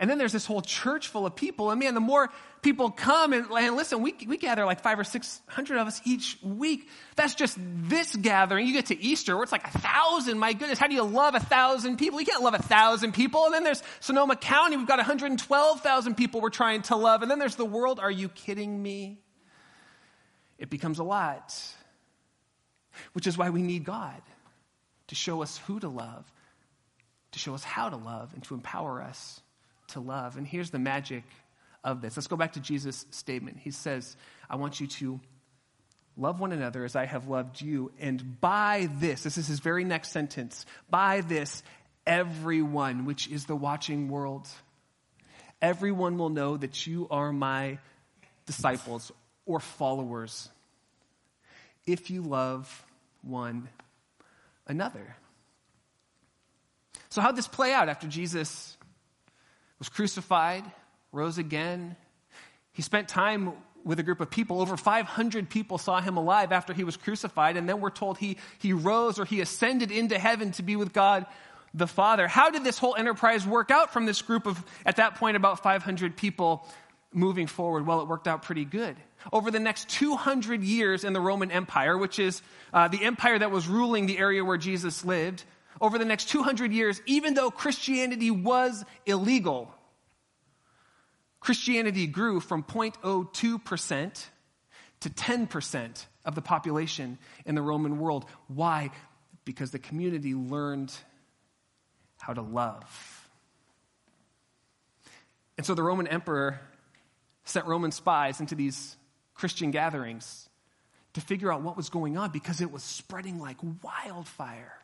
And 0.00 0.08
then 0.08 0.16
there's 0.16 0.32
this 0.32 0.46
whole 0.46 0.62
church 0.62 1.08
full 1.08 1.26
of 1.26 1.36
people. 1.36 1.70
And 1.70 1.78
man, 1.78 1.92
the 1.92 2.00
more 2.00 2.30
people 2.62 2.90
come 2.90 3.34
and, 3.34 3.50
and 3.50 3.76
listen, 3.76 4.00
we, 4.00 4.14
we 4.26 4.38
gather 4.38 4.64
like 4.64 4.82
five 4.82 4.98
or 4.98 5.04
six 5.04 5.42
hundred 5.46 5.76
of 5.76 5.86
us 5.86 6.00
each 6.06 6.38
week. 6.42 6.88
That's 7.16 7.34
just 7.34 7.58
this 7.60 8.16
gathering. 8.16 8.66
You 8.66 8.72
get 8.72 8.86
to 8.86 8.98
Easter 8.98 9.36
where 9.36 9.42
it's 9.42 9.52
like 9.52 9.66
a 9.66 9.78
thousand. 9.78 10.38
My 10.38 10.54
goodness, 10.54 10.78
how 10.78 10.86
do 10.86 10.94
you 10.94 11.02
love 11.02 11.34
a 11.34 11.40
thousand 11.40 11.98
people? 11.98 12.18
You 12.18 12.24
can't 12.24 12.42
love 12.42 12.54
a 12.54 12.62
thousand 12.62 13.12
people. 13.12 13.44
And 13.44 13.52
then 13.52 13.62
there's 13.62 13.82
Sonoma 14.00 14.36
County. 14.36 14.78
We've 14.78 14.86
got 14.86 14.96
112,000 14.96 16.14
people 16.16 16.40
we're 16.40 16.48
trying 16.48 16.80
to 16.82 16.96
love. 16.96 17.20
And 17.20 17.30
then 17.30 17.38
there's 17.38 17.56
the 17.56 17.66
world. 17.66 18.00
Are 18.00 18.10
you 18.10 18.30
kidding 18.30 18.82
me? 18.82 19.20
It 20.58 20.70
becomes 20.70 20.98
a 20.98 21.04
lot. 21.04 21.54
Which 23.12 23.26
is 23.26 23.36
why 23.36 23.50
we 23.50 23.60
need 23.60 23.84
God 23.84 24.22
to 25.08 25.14
show 25.14 25.42
us 25.42 25.58
who 25.66 25.78
to 25.80 25.88
love, 25.88 26.24
to 27.32 27.38
show 27.38 27.52
us 27.52 27.64
how 27.64 27.90
to 27.90 27.96
love, 27.96 28.32
and 28.32 28.42
to 28.44 28.54
empower 28.54 29.02
us 29.02 29.42
to 29.90 30.00
love. 30.00 30.36
And 30.36 30.46
here's 30.46 30.70
the 30.70 30.78
magic 30.78 31.24
of 31.84 32.02
this. 32.02 32.16
Let's 32.16 32.26
go 32.26 32.36
back 32.36 32.54
to 32.54 32.60
Jesus' 32.60 33.06
statement. 33.10 33.58
He 33.58 33.70
says, 33.70 34.16
I 34.48 34.56
want 34.56 34.80
you 34.80 34.86
to 34.86 35.20
love 36.16 36.40
one 36.40 36.52
another 36.52 36.84
as 36.84 36.96
I 36.96 37.06
have 37.06 37.28
loved 37.28 37.60
you. 37.60 37.92
And 37.98 38.40
by 38.40 38.88
this, 38.98 39.22
this 39.22 39.38
is 39.38 39.46
his 39.46 39.60
very 39.60 39.84
next 39.84 40.12
sentence, 40.12 40.66
by 40.88 41.22
this, 41.22 41.62
everyone, 42.06 43.04
which 43.04 43.28
is 43.28 43.46
the 43.46 43.56
watching 43.56 44.08
world, 44.08 44.48
everyone 45.62 46.18
will 46.18 46.28
know 46.28 46.56
that 46.56 46.86
you 46.86 47.06
are 47.10 47.32
my 47.32 47.78
disciples 48.46 49.12
or 49.46 49.60
followers 49.60 50.48
if 51.86 52.10
you 52.10 52.22
love 52.22 52.84
one 53.22 53.68
another. 54.66 55.16
So, 57.10 57.20
how'd 57.20 57.36
this 57.36 57.48
play 57.48 57.72
out 57.72 57.88
after 57.88 58.06
Jesus 58.06 58.76
was 59.80 59.88
crucified, 59.88 60.62
rose 61.10 61.38
again. 61.38 61.96
He 62.72 62.82
spent 62.82 63.08
time 63.08 63.54
with 63.82 63.98
a 63.98 64.02
group 64.02 64.20
of 64.20 64.30
people. 64.30 64.60
Over 64.60 64.76
500 64.76 65.50
people 65.50 65.78
saw 65.78 66.00
him 66.00 66.16
alive 66.16 66.52
after 66.52 66.72
he 66.72 66.84
was 66.84 66.96
crucified. 66.96 67.56
And 67.56 67.68
then 67.68 67.80
we're 67.80 67.90
told 67.90 68.18
he, 68.18 68.36
he 68.58 68.72
rose 68.72 69.18
or 69.18 69.24
he 69.24 69.40
ascended 69.40 69.90
into 69.90 70.18
heaven 70.18 70.52
to 70.52 70.62
be 70.62 70.76
with 70.76 70.92
God 70.92 71.26
the 71.72 71.86
Father. 71.86 72.28
How 72.28 72.50
did 72.50 72.62
this 72.62 72.78
whole 72.78 72.94
enterprise 72.94 73.46
work 73.46 73.70
out 73.70 73.92
from 73.92 74.06
this 74.06 74.22
group 74.22 74.46
of, 74.46 74.62
at 74.84 74.96
that 74.96 75.16
point, 75.16 75.36
about 75.36 75.62
500 75.62 76.16
people 76.16 76.66
moving 77.12 77.46
forward? 77.46 77.86
Well, 77.86 78.00
it 78.02 78.08
worked 78.08 78.28
out 78.28 78.42
pretty 78.42 78.64
good. 78.64 78.96
Over 79.32 79.50
the 79.50 79.60
next 79.60 79.88
200 79.90 80.62
years 80.62 81.04
in 81.04 81.12
the 81.12 81.20
Roman 81.20 81.50
Empire, 81.50 81.96
which 81.96 82.18
is 82.18 82.42
uh, 82.72 82.88
the 82.88 83.02
empire 83.04 83.38
that 83.38 83.50
was 83.50 83.66
ruling 83.66 84.06
the 84.06 84.18
area 84.18 84.44
where 84.44 84.58
Jesus 84.58 85.04
lived, 85.04 85.44
over 85.80 85.98
the 85.98 86.04
next 86.04 86.28
200 86.28 86.72
years, 86.72 87.00
even 87.06 87.34
though 87.34 87.50
Christianity 87.50 88.30
was 88.30 88.84
illegal, 89.06 89.74
Christianity 91.40 92.06
grew 92.06 92.40
from 92.40 92.62
0.02% 92.62 94.24
to 95.00 95.10
10% 95.10 96.06
of 96.24 96.34
the 96.34 96.42
population 96.42 97.18
in 97.46 97.54
the 97.54 97.62
Roman 97.62 97.98
world. 97.98 98.26
Why? 98.48 98.90
Because 99.44 99.70
the 99.70 99.78
community 99.78 100.34
learned 100.34 100.92
how 102.18 102.34
to 102.34 102.42
love. 102.42 103.28
And 105.56 105.66
so 105.66 105.74
the 105.74 105.82
Roman 105.82 106.06
emperor 106.06 106.60
sent 107.44 107.66
Roman 107.66 107.90
spies 107.90 108.40
into 108.40 108.54
these 108.54 108.96
Christian 109.34 109.70
gatherings 109.70 110.48
to 111.14 111.20
figure 111.20 111.52
out 111.52 111.62
what 111.62 111.76
was 111.76 111.88
going 111.88 112.16
on 112.16 112.30
because 112.30 112.60
it 112.60 112.70
was 112.70 112.82
spreading 112.82 113.38
like 113.40 113.56
wildfire. 113.82 114.79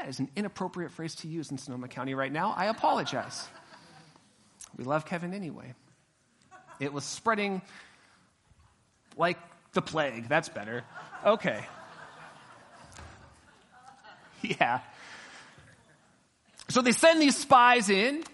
That 0.00 0.08
is 0.08 0.18
an 0.18 0.30
inappropriate 0.34 0.92
phrase 0.92 1.14
to 1.16 1.28
use 1.28 1.50
in 1.50 1.58
Sonoma 1.58 1.86
County 1.86 2.14
right 2.14 2.32
now. 2.32 2.54
I 2.56 2.66
apologize. 2.66 3.46
We 4.78 4.84
love 4.84 5.04
Kevin 5.04 5.34
anyway. 5.34 5.74
It 6.80 6.90
was 6.90 7.04
spreading 7.04 7.60
like 9.18 9.36
the 9.74 9.82
plague. 9.82 10.26
That's 10.26 10.48
better. 10.48 10.84
Okay. 11.24 11.60
Yeah. 14.42 14.80
So 16.70 16.80
they 16.80 16.92
send 16.92 17.20
these 17.20 17.36
spies 17.36 17.90
in, 17.90 18.24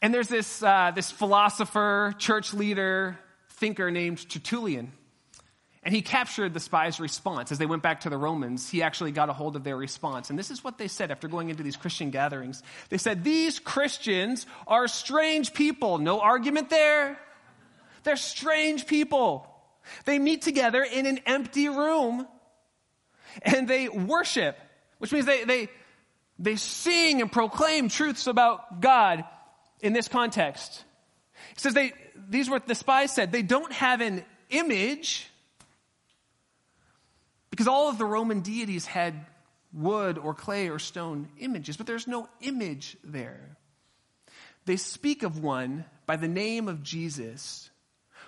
and 0.00 0.14
there's 0.14 0.28
this, 0.28 0.62
uh, 0.62 0.92
this 0.94 1.10
philosopher, 1.10 2.14
church 2.18 2.54
leader, 2.54 3.18
thinker 3.48 3.90
named 3.90 4.28
Tertullian. 4.28 4.92
And 5.84 5.92
he 5.92 6.00
captured 6.00 6.54
the 6.54 6.60
spies' 6.60 7.00
response. 7.00 7.50
As 7.50 7.58
they 7.58 7.66
went 7.66 7.82
back 7.82 8.00
to 8.00 8.10
the 8.10 8.16
Romans, 8.16 8.70
he 8.70 8.82
actually 8.82 9.10
got 9.10 9.28
a 9.28 9.32
hold 9.32 9.56
of 9.56 9.64
their 9.64 9.76
response. 9.76 10.30
And 10.30 10.38
this 10.38 10.50
is 10.50 10.62
what 10.62 10.78
they 10.78 10.86
said 10.86 11.10
after 11.10 11.26
going 11.26 11.50
into 11.50 11.64
these 11.64 11.76
Christian 11.76 12.10
gatherings. 12.10 12.62
They 12.88 12.98
said, 12.98 13.24
These 13.24 13.58
Christians 13.58 14.46
are 14.68 14.86
strange 14.86 15.52
people. 15.54 15.98
No 15.98 16.20
argument 16.20 16.70
there. 16.70 17.18
They're 18.04 18.16
strange 18.16 18.86
people. 18.86 19.48
They 20.04 20.20
meet 20.20 20.42
together 20.42 20.84
in 20.84 21.06
an 21.06 21.18
empty 21.26 21.68
room 21.68 22.28
and 23.42 23.66
they 23.66 23.88
worship, 23.88 24.56
which 24.98 25.12
means 25.12 25.26
they, 25.26 25.42
they, 25.44 25.68
they 26.38 26.56
sing 26.56 27.20
and 27.20 27.30
proclaim 27.30 27.88
truths 27.88 28.28
about 28.28 28.80
God 28.80 29.24
in 29.80 29.92
this 29.92 30.06
context. 30.06 30.84
He 31.54 31.60
says 31.60 31.74
they, 31.74 31.92
these 32.28 32.48
were 32.48 32.60
the 32.60 32.76
spies 32.76 33.12
said. 33.12 33.32
They 33.32 33.42
don't 33.42 33.72
have 33.72 34.00
an 34.00 34.24
image 34.50 35.28
because 37.52 37.68
all 37.68 37.90
of 37.90 37.98
the 37.98 38.06
Roman 38.06 38.40
deities 38.40 38.86
had 38.86 39.26
wood 39.74 40.16
or 40.16 40.32
clay 40.32 40.70
or 40.70 40.78
stone 40.78 41.28
images, 41.38 41.76
but 41.76 41.86
there's 41.86 42.06
no 42.06 42.26
image 42.40 42.96
there. 43.04 43.58
They 44.64 44.76
speak 44.76 45.22
of 45.22 45.38
one 45.42 45.84
by 46.06 46.16
the 46.16 46.28
name 46.28 46.66
of 46.66 46.82
Jesus 46.82 47.68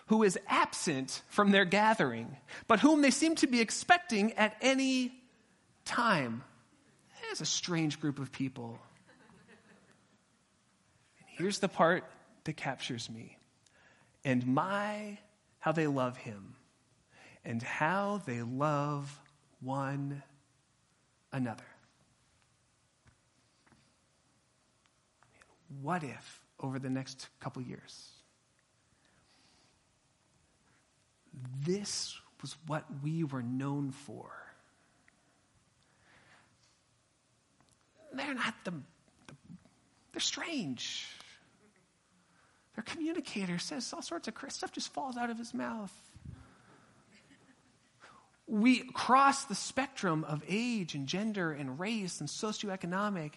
who 0.09 0.25
is 0.25 0.39
absent 0.47 1.23
from 1.29 1.53
their 1.53 1.65
gathering, 1.65 2.37
but 2.69 2.81
whom 2.81 3.01
they 3.01 3.11
seem 3.11 3.35
to 3.37 3.47
be 3.47 3.63
expecting 3.63 4.35
at 4.35 4.55
any 4.61 5.11
time. 5.87 6.45
That 7.23 7.33
is 7.33 7.41
a 7.41 7.47
strange 7.47 8.01
group 8.01 8.19
of 8.19 8.31
people. 8.31 8.79
And 11.19 11.29
here's 11.39 11.61
the 11.61 11.69
part 11.69 12.05
that 12.45 12.59
captures 12.59 13.09
me. 13.09 13.39
And 14.23 14.47
my, 14.47 15.17
how 15.61 15.73
they 15.73 15.87
love 15.87 16.19
him, 16.19 16.57
and 17.45 17.63
how 17.63 18.23
they 18.27 18.43
love 18.43 19.21
one 19.61 20.23
another. 21.33 21.65
What 25.83 26.03
if, 26.03 26.41
over 26.61 26.79
the 26.79 26.91
next 26.91 27.29
couple 27.41 27.61
years, 27.63 28.09
this 31.67 32.17
was 32.41 32.57
what 32.67 32.85
we 33.03 33.25
were 33.25 33.43
known 33.43 33.91
for? 33.91 34.31
They're 38.13 38.35
not 38.35 38.55
the, 38.65 38.71
the 38.71 39.35
they're 40.13 40.21
strange. 40.21 41.09
Their 42.77 42.85
communicator 42.85 43.59
says 43.59 43.93
all 43.93 44.03
sorts 44.03 44.29
of 44.29 44.35
stuff 44.49 44.73
just 44.73 44.93
falls 44.93 45.17
out 45.17 45.31
of 45.31 45.39
his 45.39 45.53
mouth. 45.53 45.93
We 48.47 48.81
cross 48.81 49.45
the 49.45 49.55
spectrum 49.55 50.25
of 50.25 50.43
age 50.49 50.95
and 50.95 51.07
gender 51.07 51.51
and 51.53 51.79
race 51.79 52.21
and 52.21 52.29
socioeconomic. 52.29 53.33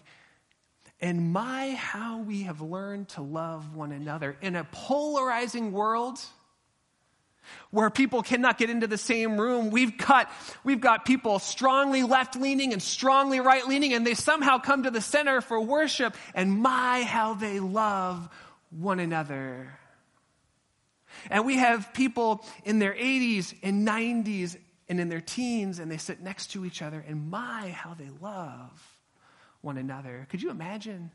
And 1.00 1.32
my, 1.32 1.70
how 1.70 2.18
we 2.18 2.42
have 2.42 2.60
learned 2.60 3.08
to 3.10 3.22
love 3.22 3.74
one 3.74 3.92
another 3.92 4.36
in 4.42 4.56
a 4.56 4.64
polarizing 4.64 5.72
world 5.72 6.18
where 7.70 7.90
people 7.90 8.22
cannot 8.22 8.58
get 8.58 8.70
into 8.70 8.86
the 8.86 8.98
same 8.98 9.40
room. 9.40 9.70
We've 9.70 9.96
got, 9.96 10.30
we've 10.64 10.80
got 10.80 11.04
people 11.04 11.38
strongly 11.38 12.02
left 12.02 12.36
leaning 12.36 12.72
and 12.72 12.82
strongly 12.82 13.40
right 13.40 13.66
leaning, 13.66 13.94
and 13.94 14.06
they 14.06 14.14
somehow 14.14 14.58
come 14.58 14.82
to 14.84 14.90
the 14.90 15.00
center 15.00 15.40
for 15.40 15.60
worship. 15.60 16.16
And 16.34 16.60
my, 16.60 17.02
how 17.02 17.34
they 17.34 17.60
love 17.60 18.28
one 18.70 19.00
another. 19.00 19.72
And 21.30 21.46
we 21.46 21.56
have 21.56 21.92
people 21.92 22.44
in 22.64 22.78
their 22.78 22.94
80s 22.94 23.54
and 23.62 23.86
90s 23.86 24.56
and 24.88 24.98
in 25.00 25.08
their 25.08 25.20
teens, 25.20 25.78
and 25.78 25.90
they 25.90 25.98
sit 25.98 26.20
next 26.20 26.52
to 26.52 26.64
each 26.64 26.80
other, 26.80 27.04
and 27.06 27.30
my, 27.30 27.70
how 27.70 27.94
they 27.94 28.08
love 28.20 28.98
one 29.60 29.76
another. 29.76 30.26
Could 30.30 30.42
you 30.42 30.50
imagine 30.50 31.10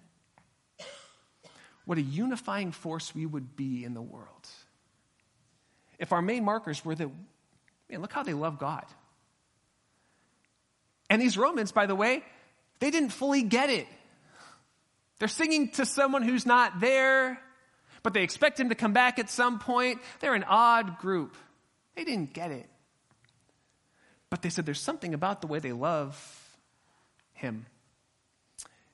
what 1.86 1.98
a 1.98 2.02
unifying 2.02 2.72
force 2.72 3.16
we 3.16 3.26
would 3.26 3.56
be 3.56 3.84
in 3.84 3.94
the 3.94 4.02
world 4.02 4.48
if 5.98 6.12
our 6.12 6.22
main 6.22 6.44
markers 6.44 6.84
were 6.86 6.96
that, 6.96 7.10
man, 7.90 8.02
look 8.02 8.14
how 8.14 8.24
they 8.24 8.34
love 8.34 8.60
God? 8.60 8.86
And 11.10 11.22
these 11.22 11.38
Romans, 11.38 11.72
by 11.72 11.86
the 11.86 11.96
way, 11.96 12.24
they 12.80 12.92
didn't 12.92 13.10
fully 13.10 13.44
get 13.44 13.70
it. 13.70 13.88
They're 15.20 15.28
singing 15.28 15.70
to 15.72 15.86
someone 15.86 16.22
who's 16.22 16.46
not 16.46 16.80
there, 16.80 17.40
but 18.02 18.14
they 18.14 18.24
expect 18.24 18.60
him 18.60 18.70
to 18.70 18.76
come 18.76 18.94
back 18.94 19.20
at 19.20 19.30
some 19.30 19.60
point. 19.60 20.02
They're 20.20 20.34
an 20.34 20.44
odd 20.44 20.98
group. 20.98 21.36
They 21.96 22.04
didn't 22.04 22.34
get 22.34 22.52
it. 22.52 22.68
But 24.34 24.42
they 24.42 24.50
said 24.50 24.66
there's 24.66 24.82
something 24.82 25.14
about 25.14 25.42
the 25.42 25.48
way 25.48 25.60
they 25.60 25.74
love 25.74 26.18
him 27.34 27.68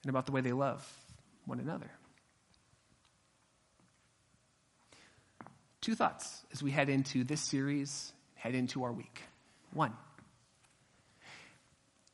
and 0.03 0.09
about 0.09 0.25
the 0.25 0.33
way 0.33 0.41
they 0.41 0.51
love 0.51 0.85
one 1.45 1.61
another. 1.61 1.89
Two 5.79 5.95
thoughts 5.95 6.43
as 6.51 6.61
we 6.61 6.71
head 6.71 6.89
into 6.89 7.23
this 7.23 7.39
series, 7.39 8.11
head 8.35 8.53
into 8.53 8.83
our 8.83 8.91
week. 8.91 9.21
One, 9.71 9.93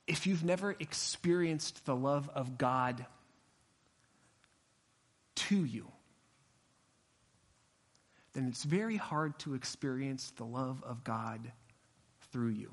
if 0.05 0.27
you've 0.27 0.43
never 0.43 0.75
experienced 0.79 1.83
the 1.88 1.95
love 1.95 2.29
of 2.35 2.59
God 2.59 3.07
to 5.33 5.65
you, 5.65 5.88
then 8.33 8.47
it's 8.49 8.63
very 8.63 8.97
hard 8.97 9.39
to 9.39 9.55
experience 9.55 10.31
the 10.38 10.45
love 10.45 10.83
of 10.83 11.03
God 11.03 11.51
through 12.31 12.49
you. 12.49 12.71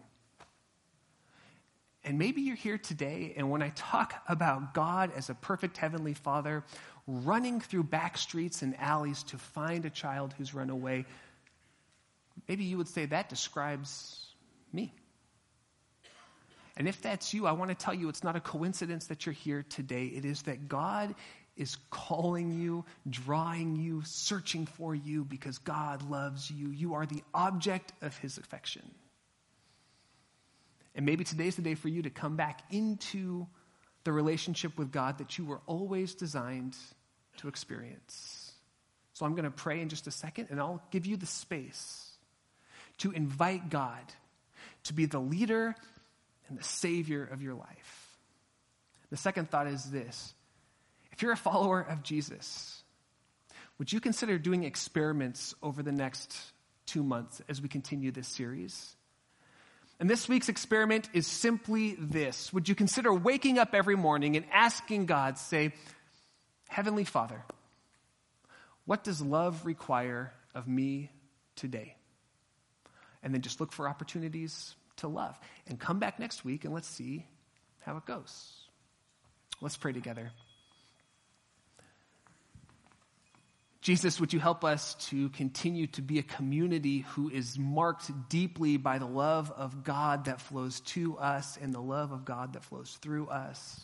And 2.05 2.19
maybe 2.19 2.43
you're 2.43 2.57
here 2.57 2.79
today, 2.79 3.33
and 3.37 3.49
when 3.51 3.63
I 3.63 3.71
talk 3.77 4.15
about 4.29 4.75
God 4.75 5.13
as 5.17 5.31
a 5.31 5.35
perfect 5.35 5.77
heavenly 5.77 6.15
father 6.15 6.65
running 7.07 7.61
through 7.61 7.85
back 7.85 8.19
streets 8.19 8.63
and 8.63 8.79
alleys 8.81 9.23
to 9.25 9.39
find 9.39 9.85
a 9.85 9.91
child 9.91 10.35
who's 10.37 10.53
run 10.53 10.71
away, 10.71 11.05
maybe 12.49 12.65
you 12.65 12.77
would 12.77 12.89
say 12.89 13.07
that 13.07 13.29
describes 13.29 14.27
me. 14.73 14.93
And 16.77 16.89
if 16.89 17.01
that's 17.03 17.33
you, 17.35 17.47
I 17.47 17.53
want 17.53 17.71
to 17.71 17.75
tell 17.77 17.95
you 17.95 18.09
it's 18.09 18.25
not 18.25 18.35
a 18.35 18.41
coincidence 18.41 19.07
that 19.07 19.27
you're 19.27 19.35
here 19.35 19.65
today. 19.69 20.07
It 20.07 20.25
is 20.25 20.43
that 20.43 20.69
God 20.69 21.15
is 21.57 21.77
calling 21.91 22.51
you, 22.51 22.85
drawing 23.09 23.77
you, 23.77 24.03
searching 24.05 24.67
for 24.67 24.95
you 24.95 25.25
because 25.25 25.59
God 25.59 26.03
loves 26.09 26.51
you. 26.51 26.71
You 26.71 26.95
are 26.95 27.07
the 27.07 27.23
object 27.35 27.93
of 28.01 28.17
his 28.17 28.39
affection. 28.39 28.91
And 30.95 31.07
maybe 31.07 31.25
today's 31.25 31.57
the 31.57 31.63
day 31.63 31.75
for 31.75 31.89
you 31.89 32.03
to 32.03 32.11
come 32.11 32.37
back 32.37 32.63
into 32.71 33.47
the 34.05 34.13
relationship 34.13 34.77
with 34.77 34.93
God 34.93 35.19
that 35.19 35.39
you 35.39 35.45
were 35.45 35.61
always 35.67 36.15
designed 36.15 36.77
to 37.39 37.49
experience. 37.49 38.53
So 39.15 39.27
I'm 39.27 39.33
going 39.33 39.45
to 39.45 39.51
pray 39.51 39.81
in 39.81 39.89
just 39.89 40.07
a 40.07 40.11
second, 40.11 40.49
and 40.51 40.61
I'll 40.61 40.83
give 40.91 41.07
you 41.07 41.17
the 41.17 41.27
space 41.27 42.11
to 42.99 43.11
invite 43.13 43.71
God 43.71 44.03
to 44.85 44.93
be 44.93 45.07
the 45.07 45.19
leader 45.19 45.75
and 46.49 46.59
the 46.59 46.65
savior 46.65 47.25
of 47.25 47.43
your 47.43 47.55
life. 47.55 48.19
The 49.11 49.17
second 49.17 49.51
thought 49.51 49.67
is 49.67 49.85
this 49.85 50.35
if 51.13 51.23
you're 51.23 51.33
a 51.33 51.37
follower 51.37 51.81
of 51.81 52.03
Jesus, 52.03 52.83
would 53.79 53.93
you 53.93 54.01
consider 54.01 54.39
doing 54.39 54.65
experiments 54.65 55.55
over 55.63 55.83
the 55.83 55.93
next 55.93 56.37
two 56.87 57.03
months 57.03 57.41
as 57.49 57.61
we 57.61 57.69
continue 57.69 58.11
this 58.11 58.29
series? 58.29 58.97
And 60.03 60.11
this 60.11 60.29
week's 60.29 60.49
experiment 60.49 61.09
is 61.13 61.29
simply 61.29 61.95
this 61.97 62.53
Would 62.53 62.69
you 62.69 62.75
consider 62.75 63.15
waking 63.15 63.61
up 63.61 63.73
every 63.73 63.95
morning 63.95 64.35
and 64.35 64.45
asking 64.53 65.07
God, 65.07 65.39
say, 65.39 65.75
Heavenly 66.69 67.05
Father, 67.05 67.45
what 68.85 69.05
does 69.05 69.23
love 69.23 69.65
require 69.65 70.33
of 70.57 70.67
me 70.67 71.09
today? 71.55 71.95
And 73.23 73.33
then 73.33 73.43
just 73.43 73.61
look 73.61 73.71
for 73.71 73.89
opportunities 73.89 74.75
to 74.97 75.07
love. 75.07 75.39
And 75.69 75.79
come 75.79 76.01
back 76.01 76.19
next 76.19 76.45
week 76.45 76.65
and 76.65 76.75
let's 76.75 76.89
see 76.89 77.25
how 77.83 77.97
it 77.97 78.05
goes. 78.05 78.55
Let's 79.61 79.77
pray 79.77 79.93
together. 79.93 80.33
Jesus, 83.83 84.21
would 84.21 84.33
you 84.33 84.39
help 84.39 84.65
us 84.65 84.95
to 85.11 85.29
continue 85.31 85.89
to 85.89 86.03
be 86.03 86.21
a 86.21 86.23
community 86.23 87.01
who 87.01 87.29
is 87.29 87.59
marked 87.59 88.13
deeply 88.29 88.77
by 88.77 88.99
the 88.99 89.07
love 89.07 89.51
of 89.51 89.83
God 89.83 90.27
that 90.27 90.41
flows 90.41 90.79
to 90.81 91.19
us 91.19 91.59
and 91.61 91.75
the 91.75 91.81
love 91.81 92.13
of 92.13 92.25
God 92.25 92.53
that 92.53 92.63
flows 92.63 92.97
through 93.03 93.27
us? 93.27 93.81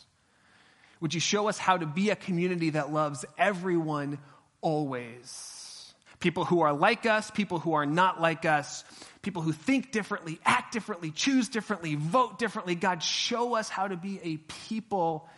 Would 1.00 1.14
you 1.14 1.20
show 1.20 1.48
us 1.48 1.58
how 1.58 1.76
to 1.76 1.84
be 1.84 2.10
a 2.10 2.16
community 2.16 2.70
that 2.70 2.92
loves 2.92 3.24
everyone 3.36 4.20
always? 4.60 5.92
People 6.20 6.44
who 6.44 6.60
are 6.60 6.72
like 6.72 7.04
us, 7.04 7.32
people 7.32 7.58
who 7.58 7.74
are 7.74 7.86
not 7.86 8.20
like 8.20 8.44
us, 8.44 8.84
people 9.22 9.42
who 9.42 9.52
think 9.52 9.90
differently, 9.90 10.38
act 10.44 10.72
differently, 10.72 11.10
choose 11.10 11.48
differently, 11.48 11.96
vote 11.96 12.38
differently. 12.38 12.76
God, 12.76 13.02
show 13.02 13.56
us 13.56 13.68
how 13.68 13.88
to 13.88 13.96
be 13.96 14.20
a 14.22 14.36
people 14.68 15.28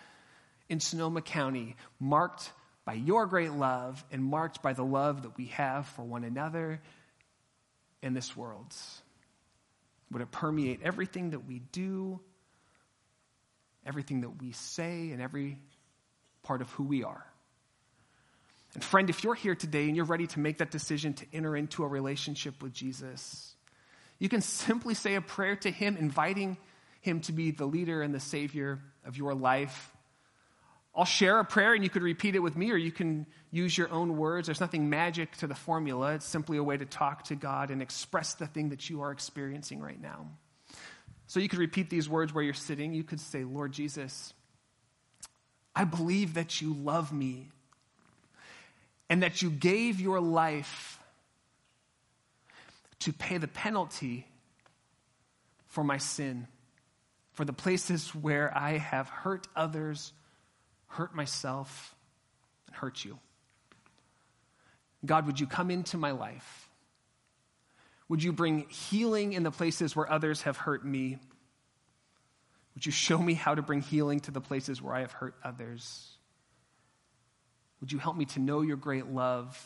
in 0.68 0.80
Sonoma 0.80 1.22
County 1.22 1.76
marked 1.98 2.50
by 2.90 2.94
your 2.94 3.24
great 3.26 3.52
love 3.52 4.04
and 4.10 4.20
marked 4.20 4.62
by 4.62 4.72
the 4.72 4.82
love 4.82 5.22
that 5.22 5.38
we 5.38 5.46
have 5.46 5.86
for 5.86 6.02
one 6.02 6.24
another 6.24 6.80
in 8.02 8.14
this 8.14 8.36
world. 8.36 8.74
Would 10.10 10.22
it 10.22 10.32
permeate 10.32 10.80
everything 10.82 11.30
that 11.30 11.46
we 11.46 11.60
do, 11.70 12.18
everything 13.86 14.22
that 14.22 14.42
we 14.42 14.50
say, 14.50 15.10
and 15.12 15.22
every 15.22 15.56
part 16.42 16.62
of 16.62 16.70
who 16.70 16.82
we 16.82 17.04
are? 17.04 17.24
And 18.74 18.82
friend, 18.82 19.08
if 19.08 19.22
you're 19.22 19.36
here 19.36 19.54
today 19.54 19.86
and 19.86 19.94
you're 19.94 20.04
ready 20.04 20.26
to 20.26 20.40
make 20.40 20.58
that 20.58 20.72
decision 20.72 21.14
to 21.14 21.26
enter 21.32 21.56
into 21.56 21.84
a 21.84 21.86
relationship 21.86 22.60
with 22.60 22.72
Jesus, 22.72 23.54
you 24.18 24.28
can 24.28 24.40
simply 24.40 24.94
say 24.94 25.14
a 25.14 25.20
prayer 25.20 25.54
to 25.54 25.70
Him, 25.70 25.96
inviting 25.96 26.56
Him 27.02 27.20
to 27.20 27.32
be 27.32 27.52
the 27.52 27.66
leader 27.66 28.02
and 28.02 28.12
the 28.12 28.18
Savior 28.18 28.80
of 29.06 29.16
your 29.16 29.32
life 29.32 29.92
I'll 30.94 31.04
share 31.04 31.38
a 31.38 31.44
prayer 31.44 31.74
and 31.74 31.84
you 31.84 31.90
could 31.90 32.02
repeat 32.02 32.34
it 32.34 32.40
with 32.40 32.56
me, 32.56 32.72
or 32.72 32.76
you 32.76 32.90
can 32.90 33.26
use 33.50 33.76
your 33.78 33.90
own 33.90 34.16
words. 34.16 34.46
There's 34.46 34.60
nothing 34.60 34.90
magic 34.90 35.36
to 35.38 35.46
the 35.46 35.54
formula. 35.54 36.14
It's 36.14 36.26
simply 36.26 36.56
a 36.56 36.62
way 36.62 36.76
to 36.76 36.84
talk 36.84 37.24
to 37.24 37.36
God 37.36 37.70
and 37.70 37.80
express 37.80 38.34
the 38.34 38.46
thing 38.46 38.70
that 38.70 38.90
you 38.90 39.02
are 39.02 39.12
experiencing 39.12 39.80
right 39.80 40.00
now. 40.00 40.26
So 41.28 41.38
you 41.38 41.48
could 41.48 41.60
repeat 41.60 41.90
these 41.90 42.08
words 42.08 42.34
where 42.34 42.42
you're 42.42 42.54
sitting. 42.54 42.92
You 42.92 43.04
could 43.04 43.20
say, 43.20 43.44
Lord 43.44 43.70
Jesus, 43.70 44.34
I 45.76 45.84
believe 45.84 46.34
that 46.34 46.60
you 46.60 46.74
love 46.74 47.12
me 47.12 47.50
and 49.08 49.22
that 49.22 49.42
you 49.42 49.50
gave 49.50 50.00
your 50.00 50.20
life 50.20 50.98
to 53.00 53.12
pay 53.12 53.38
the 53.38 53.48
penalty 53.48 54.26
for 55.68 55.84
my 55.84 55.98
sin, 55.98 56.48
for 57.32 57.44
the 57.44 57.52
places 57.52 58.12
where 58.12 58.52
I 58.56 58.78
have 58.78 59.08
hurt 59.08 59.46
others 59.54 60.12
hurt 60.90 61.14
myself, 61.14 61.94
and 62.66 62.76
hurt 62.76 63.04
you. 63.04 63.18
God, 65.06 65.26
would 65.26 65.40
you 65.40 65.46
come 65.46 65.70
into 65.70 65.96
my 65.96 66.10
life? 66.10 66.68
Would 68.08 68.22
you 68.22 68.32
bring 68.32 68.68
healing 68.68 69.32
in 69.32 69.44
the 69.44 69.52
places 69.52 69.94
where 69.94 70.10
others 70.10 70.42
have 70.42 70.56
hurt 70.56 70.84
me? 70.84 71.18
Would 72.74 72.84
you 72.84 72.92
show 72.92 73.18
me 73.18 73.34
how 73.34 73.54
to 73.54 73.62
bring 73.62 73.80
healing 73.80 74.20
to 74.20 74.30
the 74.30 74.40
places 74.40 74.82
where 74.82 74.94
I 74.94 75.00
have 75.00 75.12
hurt 75.12 75.34
others? 75.44 76.08
Would 77.80 77.92
you 77.92 77.98
help 77.98 78.16
me 78.16 78.24
to 78.26 78.40
know 78.40 78.60
your 78.60 78.76
great 78.76 79.06
love? 79.06 79.58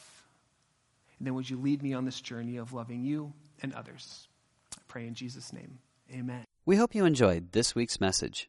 And 1.19 1.27
then 1.27 1.35
would 1.35 1.49
you 1.49 1.57
lead 1.57 1.83
me 1.83 1.95
on 1.95 2.05
this 2.05 2.21
journey 2.21 2.59
of 2.59 2.73
loving 2.73 3.03
you 3.03 3.33
and 3.63 3.73
others? 3.73 4.29
I 4.77 4.83
pray 4.89 5.07
in 5.07 5.15
Jesus' 5.15 5.53
name. 5.53 5.79
Amen. 6.13 6.45
We 6.67 6.77
hope 6.77 6.95
you 6.95 7.07
enjoyed 7.07 7.53
this 7.53 7.75
week's 7.75 8.01
message. 8.01 8.49